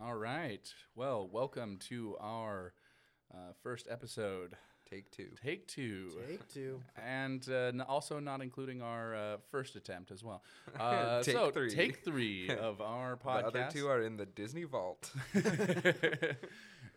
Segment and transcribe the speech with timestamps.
[0.00, 0.72] All right.
[0.94, 2.72] Well, welcome to our
[3.32, 4.54] uh, first episode,
[4.88, 5.30] Take two.
[5.42, 6.10] take two.
[6.28, 6.80] Take two.
[7.02, 10.42] And uh, n- also not including our uh, first attempt as well.
[10.78, 11.70] Uh, Take so, three.
[11.70, 13.44] take three of our The podcast.
[13.46, 15.10] other two are in the Disney vault.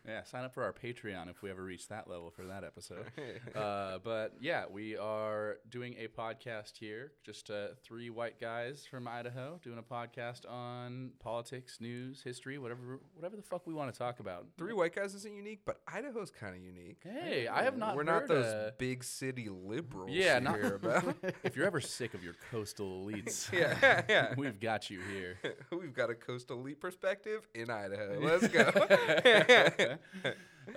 [0.06, 3.04] yeah, sign up for our Patreon if we ever reach that level for that episode.
[3.54, 7.12] uh, but yeah, we are doing a podcast here.
[7.24, 13.00] Just uh, three white guys from Idaho doing a podcast on politics, news, history, whatever,
[13.14, 14.46] whatever the fuck we want to talk about.
[14.56, 16.98] Three white guys isn't unique, but Idaho's kind of unique.
[17.02, 17.96] Hey, I have not.
[17.96, 20.10] We're not those uh, big city liberals.
[20.12, 21.14] Yeah, you not- hear about.
[21.44, 24.34] if you're ever sick of your coastal elites, yeah, yeah.
[24.36, 25.38] we've got you here.
[25.70, 28.18] We've got a coastal elite perspective in Idaho.
[28.20, 28.70] Let's go.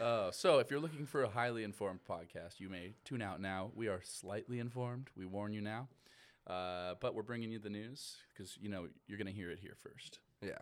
[0.02, 3.70] Uh, so, if you're looking for a highly informed podcast, you may tune out now.
[3.76, 5.10] We are slightly informed.
[5.16, 5.88] We warn you now.
[6.48, 9.60] Uh, but we're bringing you the news because, you know, you're going to hear it
[9.60, 10.20] here first.
[10.42, 10.58] yeah.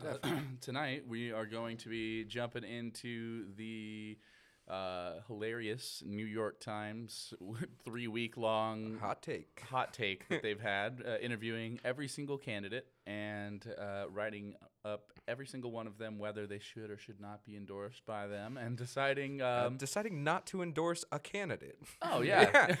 [0.00, 0.16] Uh,
[0.60, 4.18] tonight, we are going to be jumping into the
[4.68, 7.34] uh, hilarious New York Times
[7.84, 9.62] three week long Hot take.
[9.68, 14.54] hot take that they've had, uh, interviewing every single candidate and uh, writing
[14.84, 18.26] up every single one of them, whether they should or should not be endorsed by
[18.26, 19.40] them, and deciding.
[19.40, 21.78] Uh, Um, deciding not to endorse a candidate.
[22.02, 22.72] oh yeah,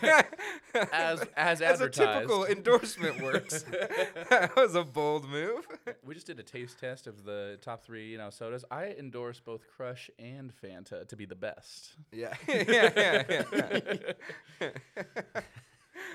[0.92, 1.96] as as As a advertised.
[2.20, 3.62] typical endorsement works.
[4.30, 5.66] that was a bold move.
[6.04, 8.64] we just did a taste test of the top three, you know, sodas.
[8.70, 11.94] I endorse both Crush and Fanta to be the best.
[12.12, 12.34] Yeah.
[12.48, 13.42] yeah, yeah,
[14.60, 14.70] yeah.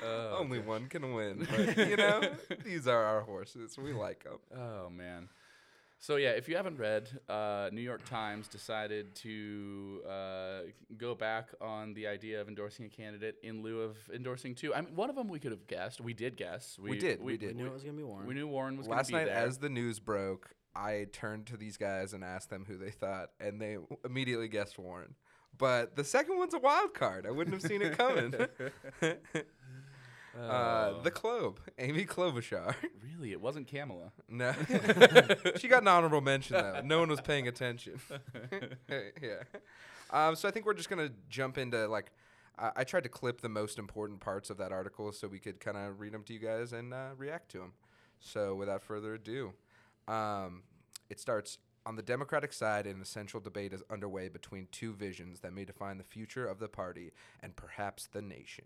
[0.03, 1.48] Oh, Only one can win.
[1.50, 2.22] But, you know,
[2.64, 3.78] these are our horses.
[3.78, 4.40] We like them.
[4.56, 5.30] Oh man.
[6.02, 10.59] So yeah, if you haven't read, uh, New York Times decided to uh,
[10.97, 14.73] go back on the idea of endorsing a candidate in lieu of endorsing two.
[14.73, 16.00] I mean, one of them we could have guessed.
[16.00, 16.78] We did guess.
[16.81, 17.56] We did, we We did.
[17.58, 18.28] knew it was gonna be Warren.
[18.28, 19.45] We knew Warren was Last gonna night, there.
[19.45, 23.31] as the news broke, I turned to these guys and asked them who they thought,
[23.41, 25.16] and they immediately guessed Warren.
[25.58, 27.25] But the second one's a wild card.
[27.28, 28.34] I wouldn't have seen it coming.
[30.38, 32.75] uh, the Clobe, Amy Klobuchar.
[33.03, 34.12] really, it wasn't Kamala.
[34.28, 34.53] No,
[35.57, 36.81] she got an honorable mention though.
[36.84, 38.00] No one was paying attention.
[38.89, 39.44] yeah.
[40.12, 42.12] Um, so I think we're just gonna jump into like.
[42.57, 45.59] I I tried to clip the most important parts of that article so we could
[45.59, 47.73] kind of read them to you guys and uh, react to them.
[48.19, 49.53] So without further ado,
[50.07, 50.63] um,
[51.09, 52.85] it starts on the Democratic side.
[52.85, 56.68] An essential debate is underway between two visions that may define the future of the
[56.68, 58.66] party and perhaps the nation.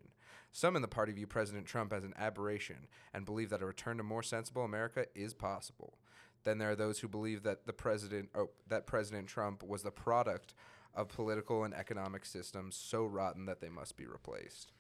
[0.56, 3.98] Some in the party view President Trump as an aberration and believe that a return
[3.98, 5.98] to more sensible America is possible.
[6.44, 9.92] Then there are those who believe that the president, oh, that President Trump was the
[9.92, 10.54] product
[10.94, 14.72] of political and economic systems so rotten that they must be replaced.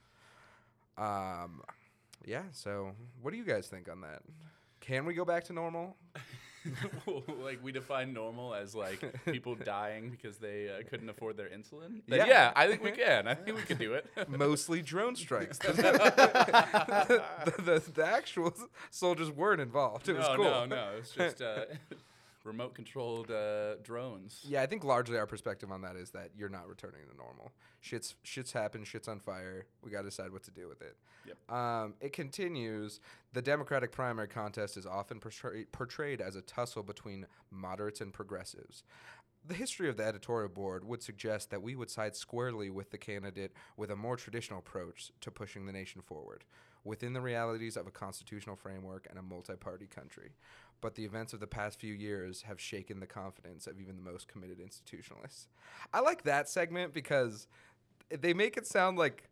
[0.96, 1.64] Um,
[2.24, 2.44] yeah.
[2.52, 2.92] So,
[3.22, 4.22] what do you guys think on that?
[4.84, 5.96] Can we go back to normal?
[7.42, 12.02] like we define normal as like people dying because they uh, couldn't afford their insulin.
[12.06, 12.18] Yeah.
[12.18, 13.26] Then yeah, I think we can.
[13.30, 14.06] I think we can do it.
[14.28, 15.58] Mostly drone strikes.
[15.58, 18.54] the, the, the, the actual
[18.92, 20.10] soldiers weren't involved.
[20.10, 20.44] It was no, cool.
[20.44, 20.90] no, no.
[21.00, 21.64] It's just uh,
[22.44, 24.42] remote controlled uh, drones.
[24.48, 27.52] Yeah, I think largely our perspective on that is that you're not returning to normal.
[27.82, 28.88] Shit's shit's happened.
[28.88, 29.66] Shit's on fire.
[29.82, 30.98] We got to decide what to do with it.
[31.28, 31.52] Yep.
[31.52, 33.00] Um, it continues.
[33.34, 38.84] The Democratic primary contest is often portray- portrayed as a tussle between moderates and progressives.
[39.46, 42.98] The history of the editorial board would suggest that we would side squarely with the
[42.98, 46.46] candidate with a more traditional approach to pushing the nation forward,
[46.86, 50.32] within the realities of a constitutional framework and a multi party country.
[50.84, 54.02] But the events of the past few years have shaken the confidence of even the
[54.02, 55.48] most committed institutionalists.
[55.94, 57.48] I like that segment because
[58.10, 59.30] they make it sound like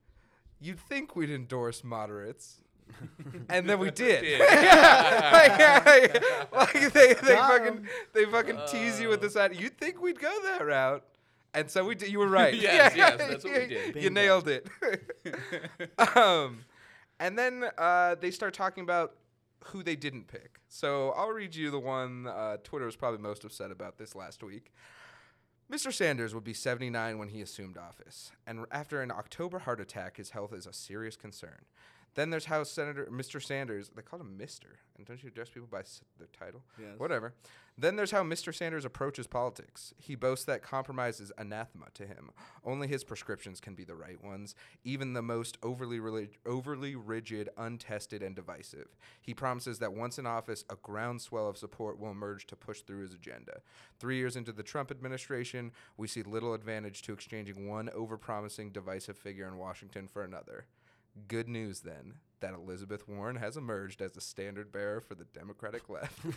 [0.61, 2.61] you'd think we'd endorse moderates.
[3.49, 4.21] and then we did.
[4.21, 4.39] Did.
[4.39, 6.23] like,
[6.53, 7.87] like, they, they Got fucking 'em.
[8.13, 9.59] they fucking tease you with this idea.
[9.59, 11.03] You'd think we'd go that route.
[11.53, 12.09] And so we did.
[12.13, 12.53] You were right.
[12.61, 13.87] Yes, yes, that's what we did.
[13.87, 14.09] You Bingo.
[14.21, 14.67] nailed it.
[16.15, 16.59] um,
[17.19, 19.15] and then uh, they start talking about
[19.65, 20.59] who they didn't pick.
[20.67, 24.43] So I'll read you the one uh, Twitter was probably most upset about this last
[24.43, 24.71] week.
[25.71, 25.93] Mr.
[25.93, 30.31] Sanders would be 79 when he assumed office, and after an October heart attack, his
[30.31, 31.65] health is a serious concern.
[32.15, 33.41] Then there's House Senator Mr.
[33.41, 33.89] Sanders.
[33.95, 34.65] They call him Mr.
[34.97, 36.61] And don't you address people by s- their title?
[36.77, 36.99] Yes.
[36.99, 37.33] Whatever.
[37.77, 38.53] Then there's how Mr.
[38.53, 39.93] Sanders approaches politics.
[39.97, 42.31] He boasts that compromise is anathema to him.
[42.65, 47.49] Only his prescriptions can be the right ones, even the most overly relig- overly rigid,
[47.57, 48.97] untested, and divisive.
[49.21, 53.01] He promises that once in office, a groundswell of support will emerge to push through
[53.03, 53.61] his agenda.
[53.99, 59.17] Three years into the Trump administration, we see little advantage to exchanging one overpromising, divisive
[59.17, 60.65] figure in Washington for another.
[61.27, 65.89] Good news then that Elizabeth Warren has emerged as the standard bearer for the Democratic
[65.89, 66.19] left.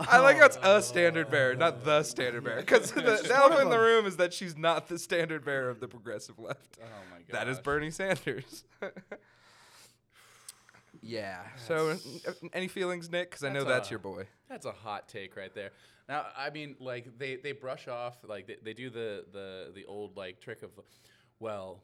[0.00, 0.80] I like how it's a oh.
[0.80, 4.32] standard bearer, not the standard bearer, because the, the elephant in the room is that
[4.32, 6.78] she's not the standard bearer of the progressive left.
[6.80, 7.26] Oh my god.
[7.30, 8.64] That is Bernie Sanders.
[11.02, 11.42] yeah.
[11.66, 12.00] So, n-
[12.52, 13.30] any feelings, Nick?
[13.30, 14.26] Because I know That's that's a- your boy.
[14.48, 15.70] That's a hot take right there.
[16.08, 19.84] Now, I mean, like they, they brush off like they, they do the, the the
[19.86, 20.70] old like trick of,
[21.40, 21.82] well,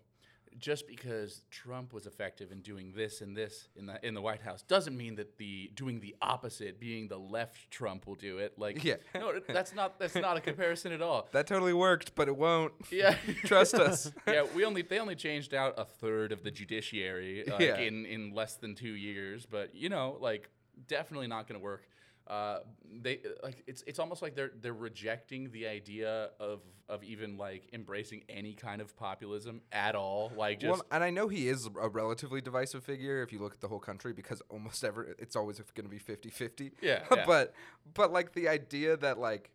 [0.58, 4.42] just because Trump was effective in doing this and this in the in the White
[4.42, 8.58] House doesn't mean that the doing the opposite, being the left Trump, will do it.
[8.58, 8.96] Like, Yeah.
[9.14, 11.28] no, that's not that's not a comparison at all.
[11.32, 12.72] That totally worked, but it won't.
[12.90, 14.12] Yeah, Trust us.
[14.28, 17.78] yeah, we only they only changed out a third of the judiciary like, Yeah.
[17.78, 20.50] in in less than two years, but you know, like
[20.86, 21.88] definitely not going to work.
[22.26, 22.60] Uh,
[23.02, 27.68] they like it's it's almost like they're they're rejecting the idea of of even like
[27.72, 30.30] embracing any kind of populism at all.
[30.36, 33.54] Like just Well, and I know he is a relatively divisive figure if you look
[33.54, 36.72] at the whole country because almost ever it's always going to be 50-50.
[36.80, 37.24] Yeah, yeah.
[37.26, 37.54] but
[37.94, 39.50] but like the idea that like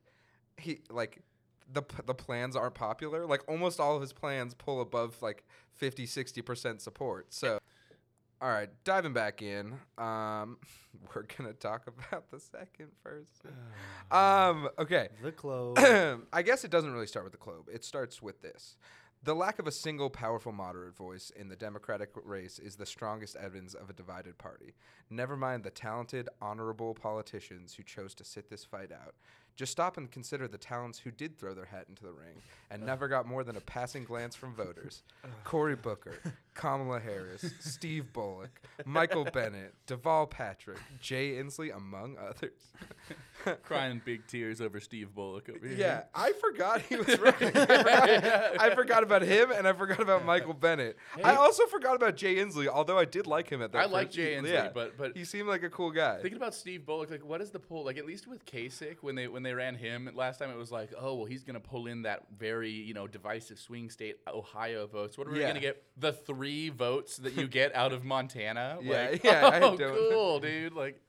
[0.57, 1.21] he like
[1.71, 5.45] the p- the plans aren't popular, like almost all of his plans pull above like
[5.75, 7.33] 50 60% support.
[7.33, 7.59] So
[8.41, 10.57] all right, diving back in, um,
[11.15, 13.51] we're gonna talk about the second person.
[14.11, 15.77] Um, okay, The clothes.
[16.33, 17.67] I guess it doesn't really start with the Globe.
[17.73, 18.75] It starts with this.
[19.23, 23.35] The lack of a single powerful moderate voice in the Democratic race is the strongest
[23.35, 24.75] evidence of a divided party.
[25.09, 29.15] Never mind the talented, honorable politicians who chose to sit this fight out.
[29.57, 32.85] Just stop and consider the talents who did throw their hat into the ring and
[32.85, 35.01] never got more than a passing glance from voters.
[35.43, 36.21] Cory Booker,
[36.53, 42.51] Kamala Harris, Steve Bullock, Michael Bennet, Deval Patrick, Jay Inslee, among others.
[43.63, 45.77] crying big tears over Steve Bullock over here.
[45.77, 47.55] Yeah, I forgot he was running.
[47.55, 50.97] I, forgot, I forgot about him, and I forgot about Michael Bennet.
[51.23, 53.79] I also forgot about Jay Inslee, although I did like him at that.
[53.79, 54.69] I like Jay Inslee, yeah.
[54.73, 56.21] but but he seemed like a cool guy.
[56.21, 57.85] Thinking about Steve Bullock, like what is the pull?
[57.85, 60.71] Like at least with Kasich, when they when they ran him last time, it was
[60.71, 64.87] like, oh well, he's gonna pull in that very you know divisive swing state Ohio
[64.87, 65.17] votes.
[65.17, 65.47] What are we Yeah.
[65.47, 65.83] gonna get?
[65.97, 68.77] The three votes that you get out of Montana?
[68.81, 70.73] Yeah, like, yeah, Oh, don't- cool, dude.
[70.73, 71.01] Like,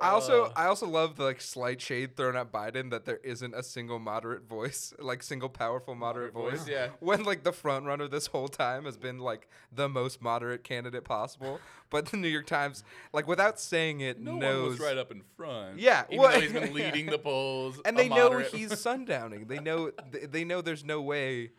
[0.00, 3.18] I also uh, I also love the like slight shade thrown at Biden that there
[3.18, 6.68] isn't a single moderate voice, like single powerful moderate, Moderate voice.
[6.68, 6.88] yeah.
[7.00, 11.04] When like the front runner this whole time has been like the most moderate candidate
[11.04, 11.60] possible,
[11.90, 15.10] but the New York Times, like without saying it, no knows one was right up
[15.12, 15.78] in front.
[15.78, 19.48] Yeah, even well- though he's been leading the polls, and they know he's sundowning.
[19.48, 21.50] They know th- they know there's no way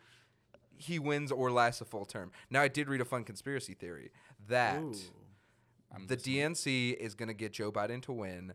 [0.76, 2.32] he wins or lasts a full term.
[2.50, 4.10] Now I did read a fun conspiracy theory
[4.48, 4.94] that Ooh.
[5.94, 6.36] I'm the listening.
[6.54, 8.54] DNC is going to get Joe Biden to win,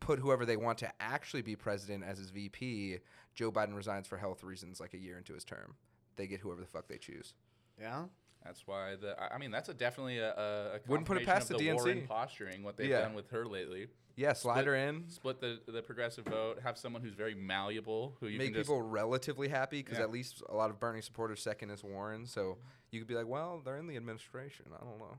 [0.00, 2.98] put whoever they want to actually be president as his VP.
[3.34, 5.74] Joe Biden resigns for health reasons like a year into his term.
[6.16, 7.34] They get whoever the fuck they choose.
[7.80, 8.04] Yeah.
[8.44, 9.20] That's why the.
[9.20, 11.66] I- I mean, that's a definitely a, a, a Wouldn't put it past of the
[11.68, 12.06] the Warren DNC.
[12.08, 13.00] posturing what they've Yeah.
[13.02, 13.88] done with her lately.
[14.16, 15.04] Yeah, slide Split- her in.
[15.08, 18.68] split the, the progressive vote, have someone who's very malleable, who you make can just
[18.68, 20.04] people relatively happy because Yeah.
[20.04, 22.58] at least a lot of Bernie supporters second is Warren, so
[22.90, 24.66] you could be like, well, they're in the administration.
[24.74, 25.18] I don't know.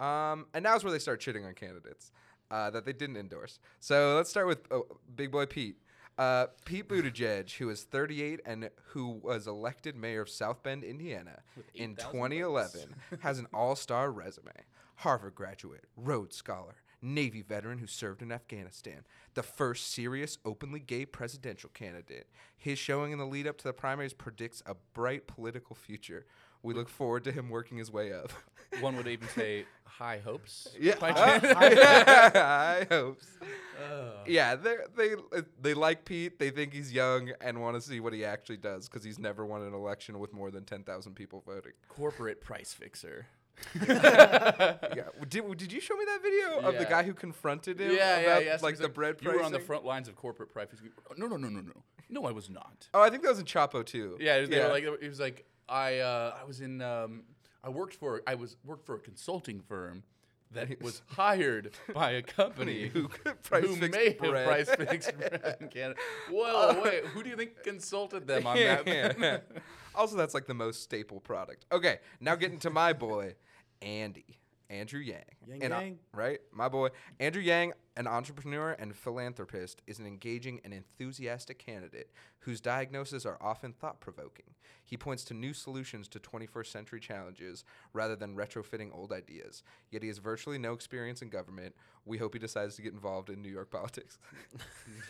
[0.00, 2.12] Um, and now's where they start shitting on candidates
[2.50, 3.58] uh, that they didn't endorse.
[3.80, 5.76] So let's start with oh, Big Boy Pete.
[6.18, 11.40] Uh, Pete Buttigieg, who is 38 and who was elected mayor of South Bend, Indiana
[11.74, 14.52] in 2011, has an all-star resume.
[14.96, 19.04] Harvard graduate, Rhodes Scholar, Navy veteran who served in Afghanistan,
[19.34, 22.28] the first serious openly gay presidential candidate.
[22.56, 26.26] His showing in the lead up to the primaries predicts a bright political future.
[26.62, 28.32] We look forward to him working his way up.
[28.80, 30.68] one would even say high hopes.
[30.78, 31.44] Yeah, uh, chance.
[32.36, 33.20] I hope.
[33.20, 33.46] so.
[33.84, 34.12] Ugh.
[34.26, 35.14] Yeah, they they
[35.60, 36.38] they like Pete.
[36.38, 39.44] They think he's young and want to see what he actually does because he's never
[39.44, 41.72] won an election with more than ten thousand people voting.
[41.88, 43.26] corporate price fixer.
[43.86, 44.76] yeah,
[45.28, 47.92] did, did you show me that video of the guy who confronted him?
[47.92, 48.56] yeah, yeah, about, yeah.
[48.56, 50.90] so like the bread You were on the front lines of corporate price fixing.
[51.16, 51.82] No, no, no, no, no.
[52.08, 52.88] No, I was not.
[52.92, 54.16] Oh, I think that was in Chapo too.
[54.20, 57.22] Yeah, they were like he was like I uh, I was in um,
[57.64, 60.02] I worked for I was worked for a consulting firm
[60.52, 63.08] that was hired by a company who
[63.42, 64.36] price who fixed may bread.
[64.36, 65.98] have price fixed bread in Canada.
[66.30, 68.86] Whoa, wait, who do you think consulted them on that?
[68.86, 69.38] Yeah.
[69.94, 71.64] also, that's like the most staple product.
[71.72, 73.34] Okay, now getting to my boy,
[73.80, 74.38] Andy.
[74.68, 75.24] Andrew Yang.
[75.46, 75.98] Yang And I- Yang.
[76.14, 76.40] right?
[76.50, 76.88] My boy.
[77.20, 83.38] Andrew Yang, an entrepreneur and philanthropist, is an engaging and enthusiastic candidate whose diagnoses are
[83.40, 84.46] often thought provoking.
[84.84, 89.62] He points to new solutions to 21st century challenges rather than retrofitting old ideas.
[89.90, 91.74] Yet he has virtually no experience in government.
[92.04, 94.18] We hope he decides to get involved in New York politics.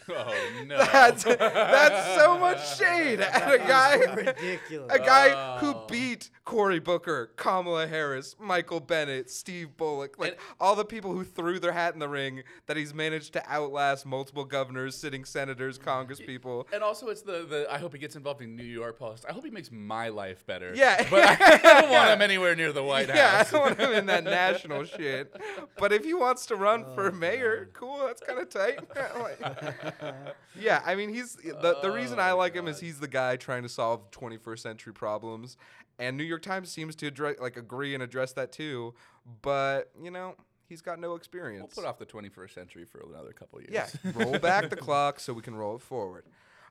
[0.09, 0.35] Oh
[0.67, 0.79] no.
[0.93, 3.97] that's, that's so much shade at a guy.
[4.15, 4.93] ridiculous.
[4.93, 5.87] A guy who Oh.
[5.89, 11.25] beat Cory Booker, Kamala Harris, Michael Bennet, Steve Bullock, like And- all the people who
[11.25, 15.79] threw their hat in the ring that he's managed to outlast multiple governors, sitting senators,
[15.79, 16.65] congresspeople.
[16.73, 19.27] And also, it's the, the I hope he gets involved in New York politics.
[19.29, 20.73] I hope he makes my life better.
[20.75, 21.07] Yeah.
[21.11, 23.49] but I don't want him anywhere near the White yeah, House.
[23.49, 25.37] I don't want him in that national shit.
[25.77, 27.75] But if he wants to run for Oh, mayor, God.
[27.75, 28.07] cool.
[28.07, 28.79] That's kind of tight.
[29.23, 30.15] Like-
[30.59, 31.53] yeah, I mean, he's the
[31.83, 34.59] the oh, reason I Oh, like him is he's the guy trying to solve 21st
[34.61, 35.59] century problems,
[35.99, 38.95] and New York Times seems to address, like agree and address that too.
[39.43, 40.37] But you know,
[40.73, 41.75] he's got no experience.
[41.77, 43.71] We'll put off the 21st century for another couple years.
[43.71, 46.25] Yeah, roll back the clock so we can roll it forward.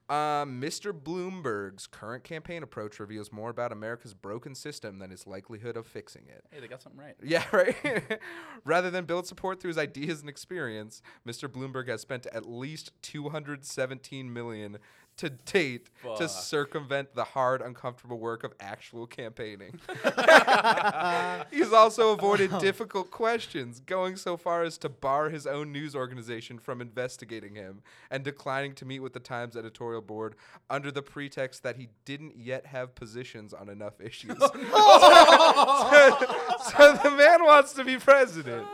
[0.10, 0.92] Um, Mr.
[0.92, 6.24] Bloomberg's current campaign approach reveals more about America's broken system than its likelihood of fixing
[6.28, 6.44] it.
[6.52, 7.16] hey, they got something right.
[7.24, 7.76] Yeah, right.
[8.66, 11.48] Rather than build support through his ideas and experience, Mr.
[11.48, 14.80] Bloomberg has spent at least 217 million
[15.22, 19.80] to date to circumvent the hard, uncomfortable work of actual campaigning.
[21.52, 22.60] He's also avoided oh.
[22.60, 27.84] difficult questions, going so far as to bar his own news organization from investigating him
[28.10, 30.34] and declining to meet with the Times editorial board
[30.72, 34.38] under the pretext that he didn't yet have positions on enough issues.
[34.40, 36.18] Oh,
[36.64, 38.66] so, so the man wants to be president.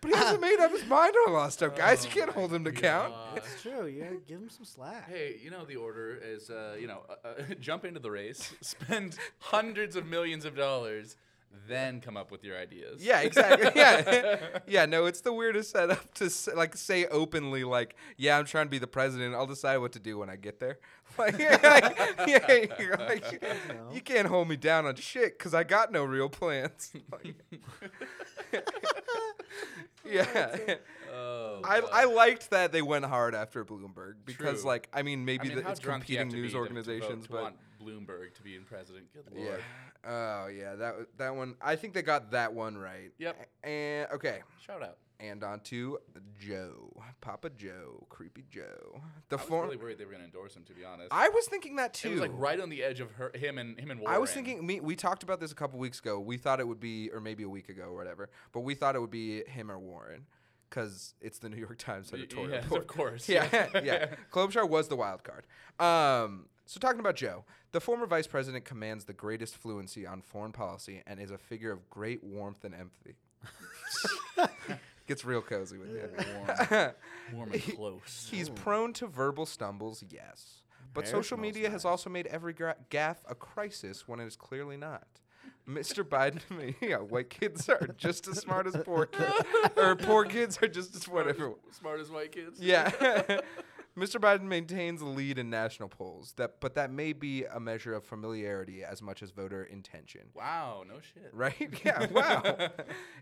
[0.00, 2.04] But he hasn't made up his mind on a lot of stuff, guys.
[2.04, 3.12] You can't hold him to count.
[3.36, 3.86] It's true.
[3.86, 5.08] Yeah, give him some slack.
[5.10, 8.54] Hey, you know the order is, uh, you know, uh, uh, jump into the race,
[8.62, 11.16] spend hundreds of millions of dollars,
[11.68, 13.04] then come up with your ideas.
[13.04, 13.70] Yeah, exactly.
[13.76, 14.86] Yeah, yeah.
[14.86, 18.70] No, it's the weirdest setup to s- like say openly, like, "Yeah, I'm trying to
[18.70, 19.34] be the president.
[19.34, 20.78] I'll decide what to do when I get there."
[21.18, 23.42] Like, like, yeah, you're like,
[23.92, 26.92] you can't hold me down on shit because I got no real plans.
[27.12, 27.34] Like-
[30.10, 30.56] yeah.
[31.12, 34.68] Oh, I, I liked that they went hard after Bloomberg because, True.
[34.70, 36.58] like, I mean, I maybe mean, the, it's drunk do you have competing news to-
[36.58, 39.06] to vote organizations, to but want Bloomberg to be in president.
[39.12, 39.56] Good yeah.
[40.04, 41.56] Oh yeah, that that one.
[41.60, 43.10] I think they got that one right.
[43.18, 43.36] Yep.
[43.64, 44.96] And okay, Shout out.
[45.20, 45.98] And on to
[46.38, 49.00] Joe, Papa Joe, Creepy Joe.
[49.28, 49.64] The I was form.
[49.66, 51.08] really worried they were going to endorse him, to be honest.
[51.10, 52.08] I was thinking that too.
[52.08, 54.14] it was like right on the edge of her, him and him and Warren.
[54.14, 54.80] I was thinking me.
[54.80, 56.18] We talked about this a couple weeks ago.
[56.18, 58.30] We thought it would be, or maybe a week ago, or whatever.
[58.52, 60.26] But we thought it would be him or Warren,
[60.68, 62.50] because it's the New York Times editorial.
[62.52, 62.82] yes, board.
[62.82, 63.28] of course.
[63.28, 63.46] yeah,
[63.82, 64.06] yeah.
[64.30, 65.44] Klobuchar was the wild card.
[65.78, 70.52] Um, so talking about Joe, the former vice president commands the greatest fluency on foreign
[70.52, 73.16] policy and is a figure of great warmth and empathy.
[75.10, 76.08] Gets real cozy with you.
[76.70, 76.92] Warm,
[77.34, 78.28] warm and close.
[78.30, 80.62] He's prone to verbal stumbles, yes.
[80.94, 81.90] But Hair social smells media has nice.
[81.90, 85.08] also made every gra- gaffe a crisis when it is clearly not.
[85.68, 86.04] Mr.
[86.04, 89.34] Biden, to me, yeah, white kids are just as smart as poor kids,
[89.76, 91.54] or poor kids are just as smart, whatever.
[91.68, 92.60] as, smart as white kids.
[92.60, 92.92] Yeah.
[93.96, 94.20] Mr.
[94.20, 98.04] Biden maintains the lead in national polls, that but that may be a measure of
[98.04, 100.22] familiarity as much as voter intention.
[100.34, 100.84] Wow.
[100.88, 101.30] No shit.
[101.32, 101.56] Right?
[101.84, 102.68] Yeah, wow.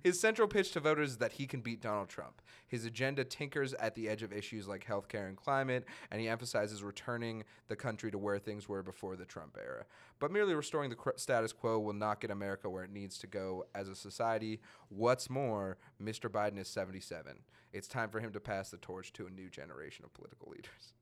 [0.02, 2.42] His central pitch to voters is that he can beat Donald Trump.
[2.66, 6.82] His agenda tinkers at the edge of issues like healthcare and climate, and he emphasizes
[6.82, 9.84] returning the country to where things were before the Trump era.
[10.18, 13.26] But merely restoring the cr- status quo will not get America where it needs to
[13.26, 14.60] go as a society.
[14.88, 16.28] What's more, Mr.
[16.28, 17.38] Biden is 77.
[17.72, 20.94] It's time for him to pass the torch to a new generation of political leaders.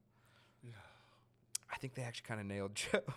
[1.73, 3.00] I think they actually kind of nailed Joe.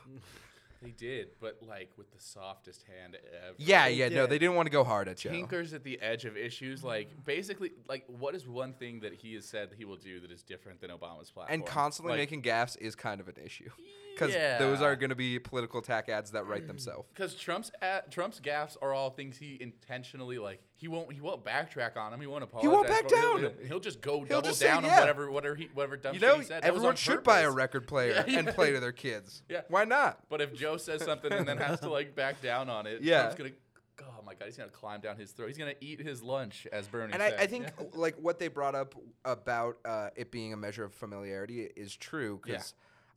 [0.82, 3.54] They did, but like with the softest hand ever.
[3.58, 5.30] yeah, They yeah, no, they didn't want to go hard at Joe.
[5.30, 9.34] Tinkers at the edge of issues, like basically, like what is one thing that he
[9.34, 11.48] has said that he will do that is different than Obama's platform?
[11.50, 13.70] and constantly Like, making gaffes is kind of an issue
[14.16, 14.58] because Yeah.
[14.58, 17.10] those are going to be political attack ads that write themselves.
[17.14, 20.62] Because Trump's at, Trump's gaffes are all things he intentionally like.
[20.80, 22.22] He won't he won't backtrack on him.
[22.22, 22.70] He won't apologize.
[22.70, 23.20] He won't back for it.
[23.20, 23.40] He'll- down.
[23.60, 24.94] He'll, he'll just go double just say, down yeah.
[24.94, 26.64] on whatever whatever he whatever dumb You shit know, he said.
[26.64, 29.44] Everyone on should buy a record player Yeah, and play to their kids.
[29.50, 29.62] Yeah.
[29.68, 30.20] Why not?
[30.30, 33.24] But if Joe says something and then has to like back down on it, Yeah.
[33.24, 33.50] Trump's gonna.
[34.02, 35.48] Oh my God, he's gonna climb down his throat.
[35.48, 37.28] He's gonna eat his lunch, as Bernie And I.
[37.40, 38.96] I think like what they brought up
[39.26, 42.62] about uh, it being a measure of familiarity is true Yeah.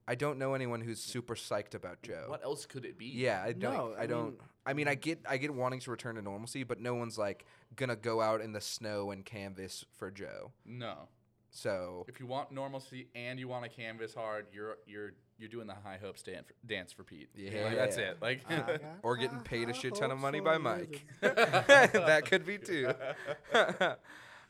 [0.07, 2.25] Because I don't know anyone who's super psyched about Joe.
[2.29, 3.07] what else could it be?
[3.07, 3.73] Yeah, I don't.
[3.75, 4.25] No, I, I don't.
[4.31, 5.19] mean- I mean, I get.
[5.29, 7.45] I get wanting to return to normalcy, but no one's like
[7.75, 10.53] gonna go out in the snow and canvas for Joe.
[10.65, 11.09] No.
[11.51, 15.67] So If you want normalcy and you want to canvas hard, you're you're you're doing
[15.67, 17.29] the high hopes dan- for, dance for Pete.
[17.35, 17.65] Yeah.
[17.65, 18.19] Like, that's it.
[18.23, 18.41] Like
[19.03, 20.59] or getting paid a shit ton of money for by.
[20.59, 21.05] Mike.
[21.21, 22.93] that could be too.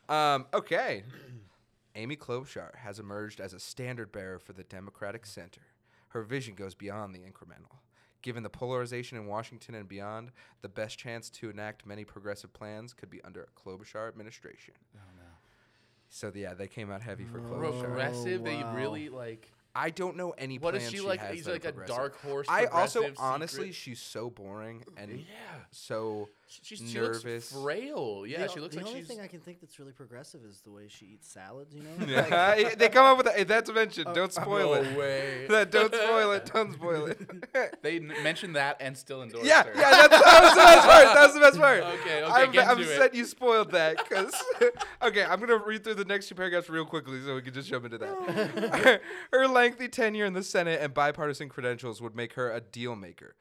[0.09, 1.03] um, okay.
[1.95, 5.61] Amy Klobuchar has emerged as a standard bearer for the Democratic Center.
[6.09, 7.77] Her vision goes beyond the incremental.
[8.21, 10.31] Given the polarization in Washington and beyond,
[10.61, 14.73] the best chance to enact many progressive plans could be under a Klobuchar administration.
[14.95, 15.23] Oh no.
[16.09, 17.81] So yeah, they came out heavy for Oh, Klobuchar.
[17.83, 18.43] Progressive?
[18.43, 19.51] They really like.
[19.75, 21.19] I don't know any What plans is she she like?
[21.19, 22.45] has He's like a dark horse.
[22.47, 25.25] I also progressive honestly, secret- she's so boring and yeah.
[25.71, 28.25] so She, she, she looks frail.
[28.27, 29.07] Yeah, the, she looks the like only she's.
[29.07, 31.73] thing I can think that's really progressive is the way she eats salads.
[31.73, 33.47] You know, yeah, they come up with that.
[33.47, 34.07] That's mentioned.
[34.09, 34.97] Oh, don't oh, spoil no it.
[34.97, 35.45] way.
[35.49, 36.51] That- don't spoil it.
[36.53, 37.81] Don't spoil it.
[37.81, 39.71] They n- mentioned that and still endorsed yeah, her.
[39.75, 41.15] yeah, that's, that was the best part.
[41.15, 41.83] That was the best part.
[41.83, 44.09] Okay, okay, I'm, get I'm upset you spoiled that.
[44.09, 44.33] Cause
[45.01, 47.69] okay, I'm gonna read through the next two paragraphs real quickly so we can just
[47.69, 48.79] jump into that.
[48.83, 52.95] her, her lengthy tenure in the Senate and bipartisan credentials would make her a deal
[52.95, 53.35] maker,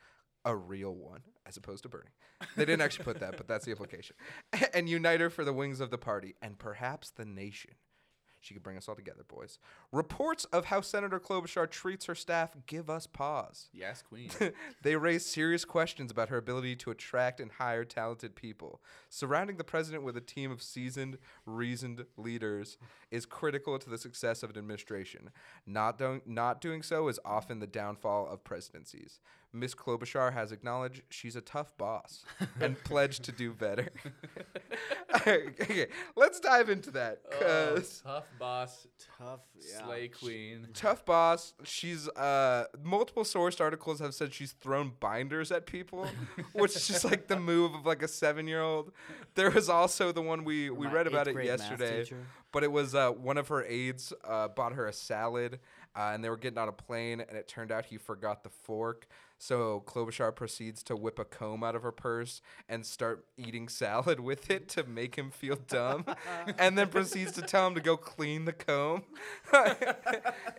[0.44, 1.20] a real one,
[1.52, 2.10] as opposed to Bernie.
[2.56, 4.16] They didn't actually put that, but that's the implication.
[4.74, 7.72] And unite her for the wings of the party and perhaps the nation.
[8.42, 9.58] She could bring us all together, boys.
[9.92, 13.68] Reports of how Senator Klobuchar treats her staff give us pause.
[13.72, 14.30] Yes, queen.
[14.82, 18.82] they raise serious questions about her ability to attract and hire talented people.
[19.08, 22.78] Surrounding the president with a team of seasoned, reasoned leaders
[23.12, 25.30] is critical to the success of an administration.
[25.64, 29.20] Not, do- not doing so is often the downfall of presidencies.
[29.52, 32.24] Miss Klobuchar has acknowledged she's a tough boss
[32.60, 33.88] and pledged to do better.
[35.26, 37.20] okay, let's dive into that.
[37.40, 38.86] Oh, 'cause tough boss,
[39.18, 39.40] tough.
[39.60, 39.84] Yeah.
[39.84, 40.68] slay queen.
[40.74, 41.54] tough boss.
[41.64, 46.06] She's uh multiple sourced articles have said she's thrown binders at people,
[46.52, 48.92] which is just like the move of like a seven year old.
[49.34, 52.06] There was also the one we we My read about it yesterday,
[52.52, 55.60] but it was uh one of her aides uh bought her a salad.
[55.94, 58.48] Uh, and they were getting on a plane, and it turned out he forgot the
[58.48, 59.06] fork.
[59.42, 64.20] So Klobuchar proceeds to whip a comb out of her purse and start eating salad
[64.30, 66.04] with it to make him feel dumb,
[66.60, 69.02] and then proceeds to tell him to go clean the comb.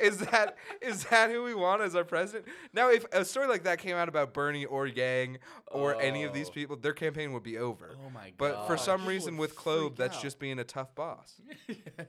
[0.01, 2.45] is that is that who we want as our president?
[2.73, 5.37] Now, if a story like that came out about Bernie or Yang
[5.71, 6.51] or any of these Oh.
[6.51, 7.95] people, their campaign would be over.
[8.05, 8.33] Oh my god.
[8.37, 10.23] But for some reason, with Clove, freak that's out.
[10.23, 11.35] just being a tough boss.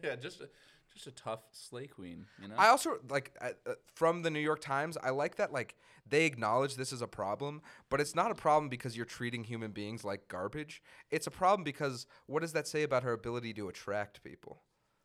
[0.03, 0.49] yeah, just a,
[0.95, 2.27] just a tough slay queen.
[2.41, 2.55] You know.
[2.57, 4.97] I also like uh, uh, from the New York Times.
[5.03, 5.77] I like that like
[6.09, 9.73] they acknowledge this is a problem, but it's not a problem because you're treating human
[9.73, 10.83] beings like garbage.
[11.11, 14.63] It's a problem because what does that say about her ability to attract people?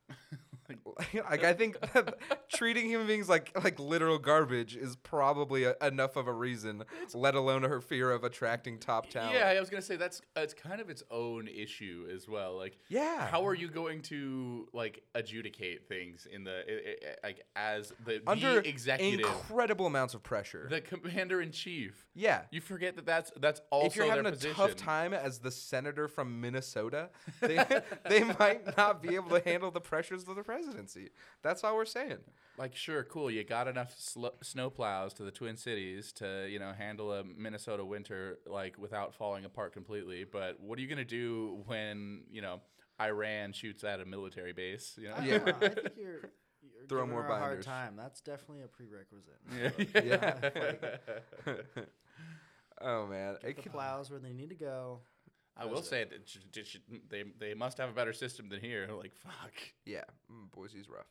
[1.30, 1.78] like I think
[2.50, 7.36] treating human beings like like literal garbage is probably a, enough of a reason, let
[7.36, 9.36] alone her fear of attracting top talent.
[9.36, 12.56] Yeah, I was gonna say that's uh, it's kind of its own issue as well.
[12.58, 13.28] Like, Yeah.
[13.28, 18.22] how are you going to like adjudicate things in the i- i- like as the,
[18.28, 20.68] under the executive, incredible amounts of pressure.
[20.70, 22.06] the commander in chief?
[22.14, 22.42] yeah.
[22.52, 24.56] You forget that that's that's also if you're having a position.
[24.56, 27.10] tough time as the senator from Minnesota,
[27.42, 27.64] they,
[28.10, 31.10] they might not be able to handle the pressures of the presidency.
[31.44, 32.18] That's all we're saying.
[32.58, 33.32] Like, sure, cool.
[33.32, 37.24] You got enough sl- snow plows to the Twin Cities to, you know, handle a
[37.24, 40.26] Minnesota winter like without falling apart completely.
[40.26, 42.60] But what are you gonna do when you know
[43.02, 44.96] Iran shoots at a military base?
[45.02, 45.16] You know.
[45.18, 45.38] I Yeah.
[45.38, 46.12] know, I think you're,
[46.62, 47.66] you're Throw more her a hard binders.
[47.66, 47.96] time.
[47.96, 49.96] That's definitely a prerequisite.
[51.46, 51.56] Yeah.
[52.82, 55.00] oh man, Get It the can- plows where they need to go.
[55.60, 56.78] I will say that sh- sh- sh-
[57.10, 58.88] they they must have a better system than here.
[58.98, 59.54] Like fuck.
[59.86, 61.08] yeah, mm, Boise's rough.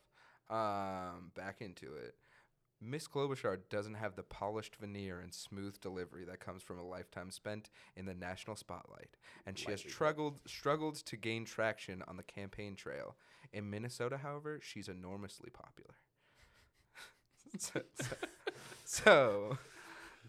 [0.49, 2.15] Um, back into it.
[2.81, 7.29] Miss Klobuchar doesn't have the polished veneer and smooth delivery that comes from a lifetime
[7.29, 12.03] spent in the national spotlight, and she has Likely, but- struggled struggled to gain traction
[12.07, 13.15] on the campaign trail.
[13.51, 15.95] In Minnesota, however, she's enormously popular.
[17.57, 18.15] so, so,
[18.85, 19.57] so,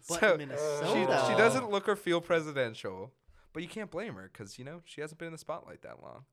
[0.09, 0.87] But so Minnesota.
[1.27, 3.13] she, she doesn't look or feel presidential,
[3.53, 6.01] but you can't blame her because you know she hasn't been in the spotlight that
[6.01, 6.25] long.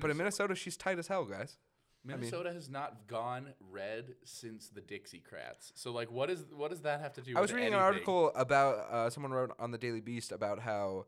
[0.00, 1.58] But in Minnesota, she's tight as hell, guys.
[2.04, 5.72] mean- Minnesota has not gone red since the Dixiecrats.
[5.74, 7.36] So like, what is what does that have to do?
[7.36, 11.06] I was reading an article about uh, someone wrote on the Daily Beast about how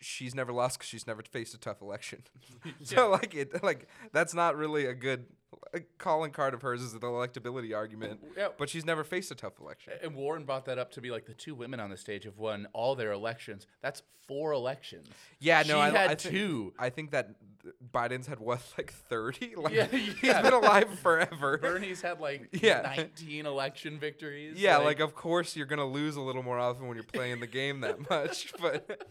[0.00, 2.22] she's never lost because she's never faced a tough election.
[2.82, 5.26] so like it like that's not really a good
[5.74, 8.20] uh, calling card of hers is the electability argument.
[8.36, 8.48] Yeah.
[8.56, 9.94] But she's never faced a tough election.
[10.02, 12.38] And Warren brought that up to be like the two women on the stage have
[12.38, 13.66] won all their elections.
[13.80, 15.08] That's four elections.
[15.40, 16.74] Yeah, no, she I, had I think, two.
[16.78, 17.30] I think that
[17.92, 19.54] Biden's had what like thirty.
[19.56, 20.42] Like Yeah, he's yeah.
[20.42, 21.58] been alive forever.
[21.58, 22.82] Bernie's had like Yeah.
[22.96, 24.58] 19 election victories.
[24.58, 27.46] Yeah, like, of course you're gonna lose a little more often when you're playing the
[27.46, 29.06] game that much, but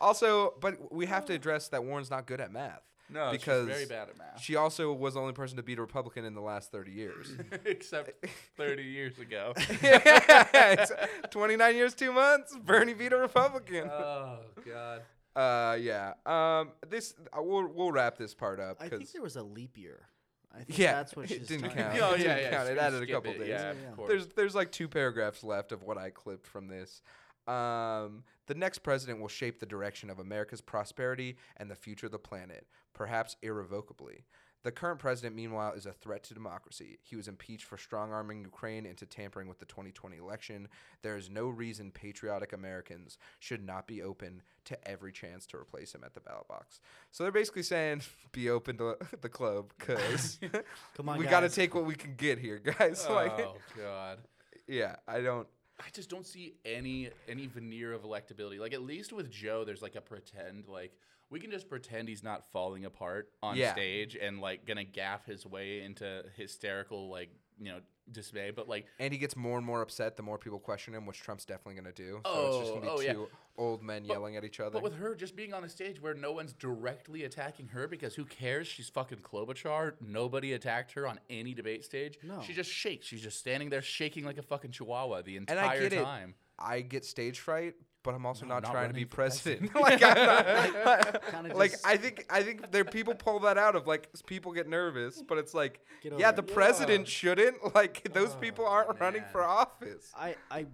[0.00, 2.82] also, but we have to address that Warren's not good at math.
[3.10, 4.40] No, because she's very bad at math.
[4.40, 7.32] She also was the only person to beat a Republican in the last 30 years.
[7.64, 8.24] Except
[8.56, 9.52] 30 years ago.
[9.58, 10.92] It's
[11.30, 12.56] 29 years, two months.
[12.64, 13.88] Bernie beat a Republican.
[13.88, 15.02] oh God.
[15.36, 16.14] Uh, yeah.
[16.26, 19.42] Um, this uh, we'll we'll wrap this part up I think because there was a
[19.42, 20.08] leap year.
[20.52, 21.96] I think Yeah, that's what it didn't count.
[21.96, 22.12] about.
[22.12, 22.56] Oh It yeah, didn't yeah.
[22.58, 22.68] count.
[22.70, 23.48] It added a couple it, days.
[23.48, 23.90] Yeah, Yeah, of yeah.
[23.92, 24.08] course.
[24.08, 27.02] there's there's like two paragraphs left of what I clipped from this.
[27.46, 32.12] Um, the next president will shape the direction of America's prosperity and the future of
[32.12, 34.24] the planet, perhaps irrevocably.
[34.64, 36.98] The current president, meanwhile, is a threat to democracy.
[37.02, 40.66] He was impeached for strong arming Ukraine into tampering with the 2020 election.
[41.02, 45.94] There is no reason patriotic Americans should not be open to every chance to replace
[45.94, 46.80] him at the ballot box.
[47.12, 50.40] So they're basically saying, be open to the club because
[50.96, 53.06] Come on, we got to take what we can get here, guys.
[53.08, 54.18] like, oh god.
[54.66, 55.46] yeah, I don't.
[55.78, 58.58] I just don't see any any veneer of electability.
[58.58, 60.92] Like at least with Joe, there's like a pretend like
[61.30, 63.72] we can just pretend he's not falling apart on Yeah.
[63.72, 68.50] stage and like gonna gaff his way into hysterical like you know dismay.
[68.50, 71.20] But like And he gets more and more upset the more people question him, which
[71.20, 72.20] Trump's definitely to do.
[72.24, 73.26] So it's just oh, going to be Oh, oh, yeah.
[73.58, 74.70] Two old men yelling at each other.
[74.70, 78.14] But with her just being on a stage where no one's directly attacking her because
[78.14, 78.66] who cares?
[78.66, 79.94] She's fucking Klobuchar.
[80.00, 82.18] Nobody attacked her on any debate stage.
[82.22, 82.40] No.
[82.42, 83.06] She just shakes.
[83.06, 85.98] She's just standing there shaking like a fucking chihuahua the entire and I entire get
[85.98, 86.34] it.
[86.60, 89.70] I get stage fright, but I'm also No, not, not trying to be president.
[89.70, 90.00] president.
[90.02, 93.86] like, I'm not, Kinda like I think I think there people pull that out of
[93.86, 96.54] like people get nervous, but it's like yeah, over the it.
[96.54, 97.74] president shouldn't.
[97.74, 100.10] Like those oh, people Oh, aren't running for office.
[100.16, 100.66] I, I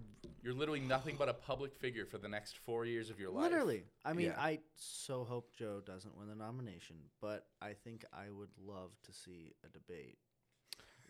[0.44, 3.50] You're literally nothing but a public figure for the next four years of your life.
[3.50, 3.85] literally.
[4.04, 4.38] I mean, Yeah.
[4.38, 9.12] I so hope Joe doesn't win the nomination, but I think I would love to
[9.12, 10.18] see a debate.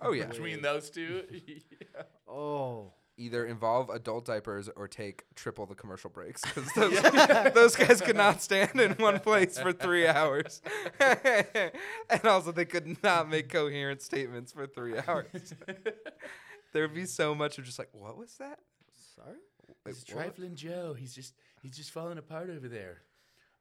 [0.00, 0.26] Oh yeah.
[0.26, 2.02] Between those two, yeah.
[2.28, 8.00] Oh, Either involve adult diapers or take triple the commercial breaks because those, those guys
[8.00, 10.60] could not stand in one place for three hours,
[10.98, 15.54] and also they could not make coherent statements for three hours.
[16.72, 18.58] there would be so much of just like, what was that?
[19.24, 19.36] Sorry.
[19.84, 20.22] Wait, He's what?
[20.22, 20.94] trifling Joe.
[20.98, 22.98] He's just he's just falling apart over there.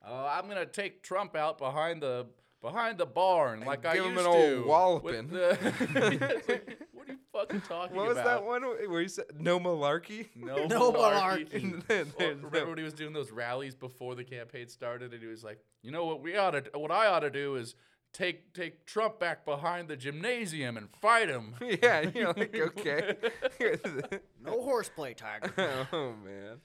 [0.06, 2.26] Oh, I'm gonna take Trump out behind the
[2.62, 4.66] behind the barn like I give him used an old to.
[4.68, 5.28] walloping.
[5.28, 5.56] the-
[6.94, 7.96] what are you fucking talking about?
[7.96, 10.28] What was that one where he said no malarkey?
[10.36, 11.50] No, No malarkey.
[11.52, 11.90] malarkey.
[12.20, 15.28] And remember no- when he was doing those rallies before the campaign started, and he
[15.28, 17.76] was like, "You know what we ought to, what I ought to do is
[18.14, 23.16] take take Trump back behind the gymnasium and fight him." yeah, you're like, okay.
[24.44, 25.52] No horseplay, Tiger.
[25.92, 26.58] oh man.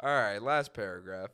[0.00, 1.30] All right, last paragraph.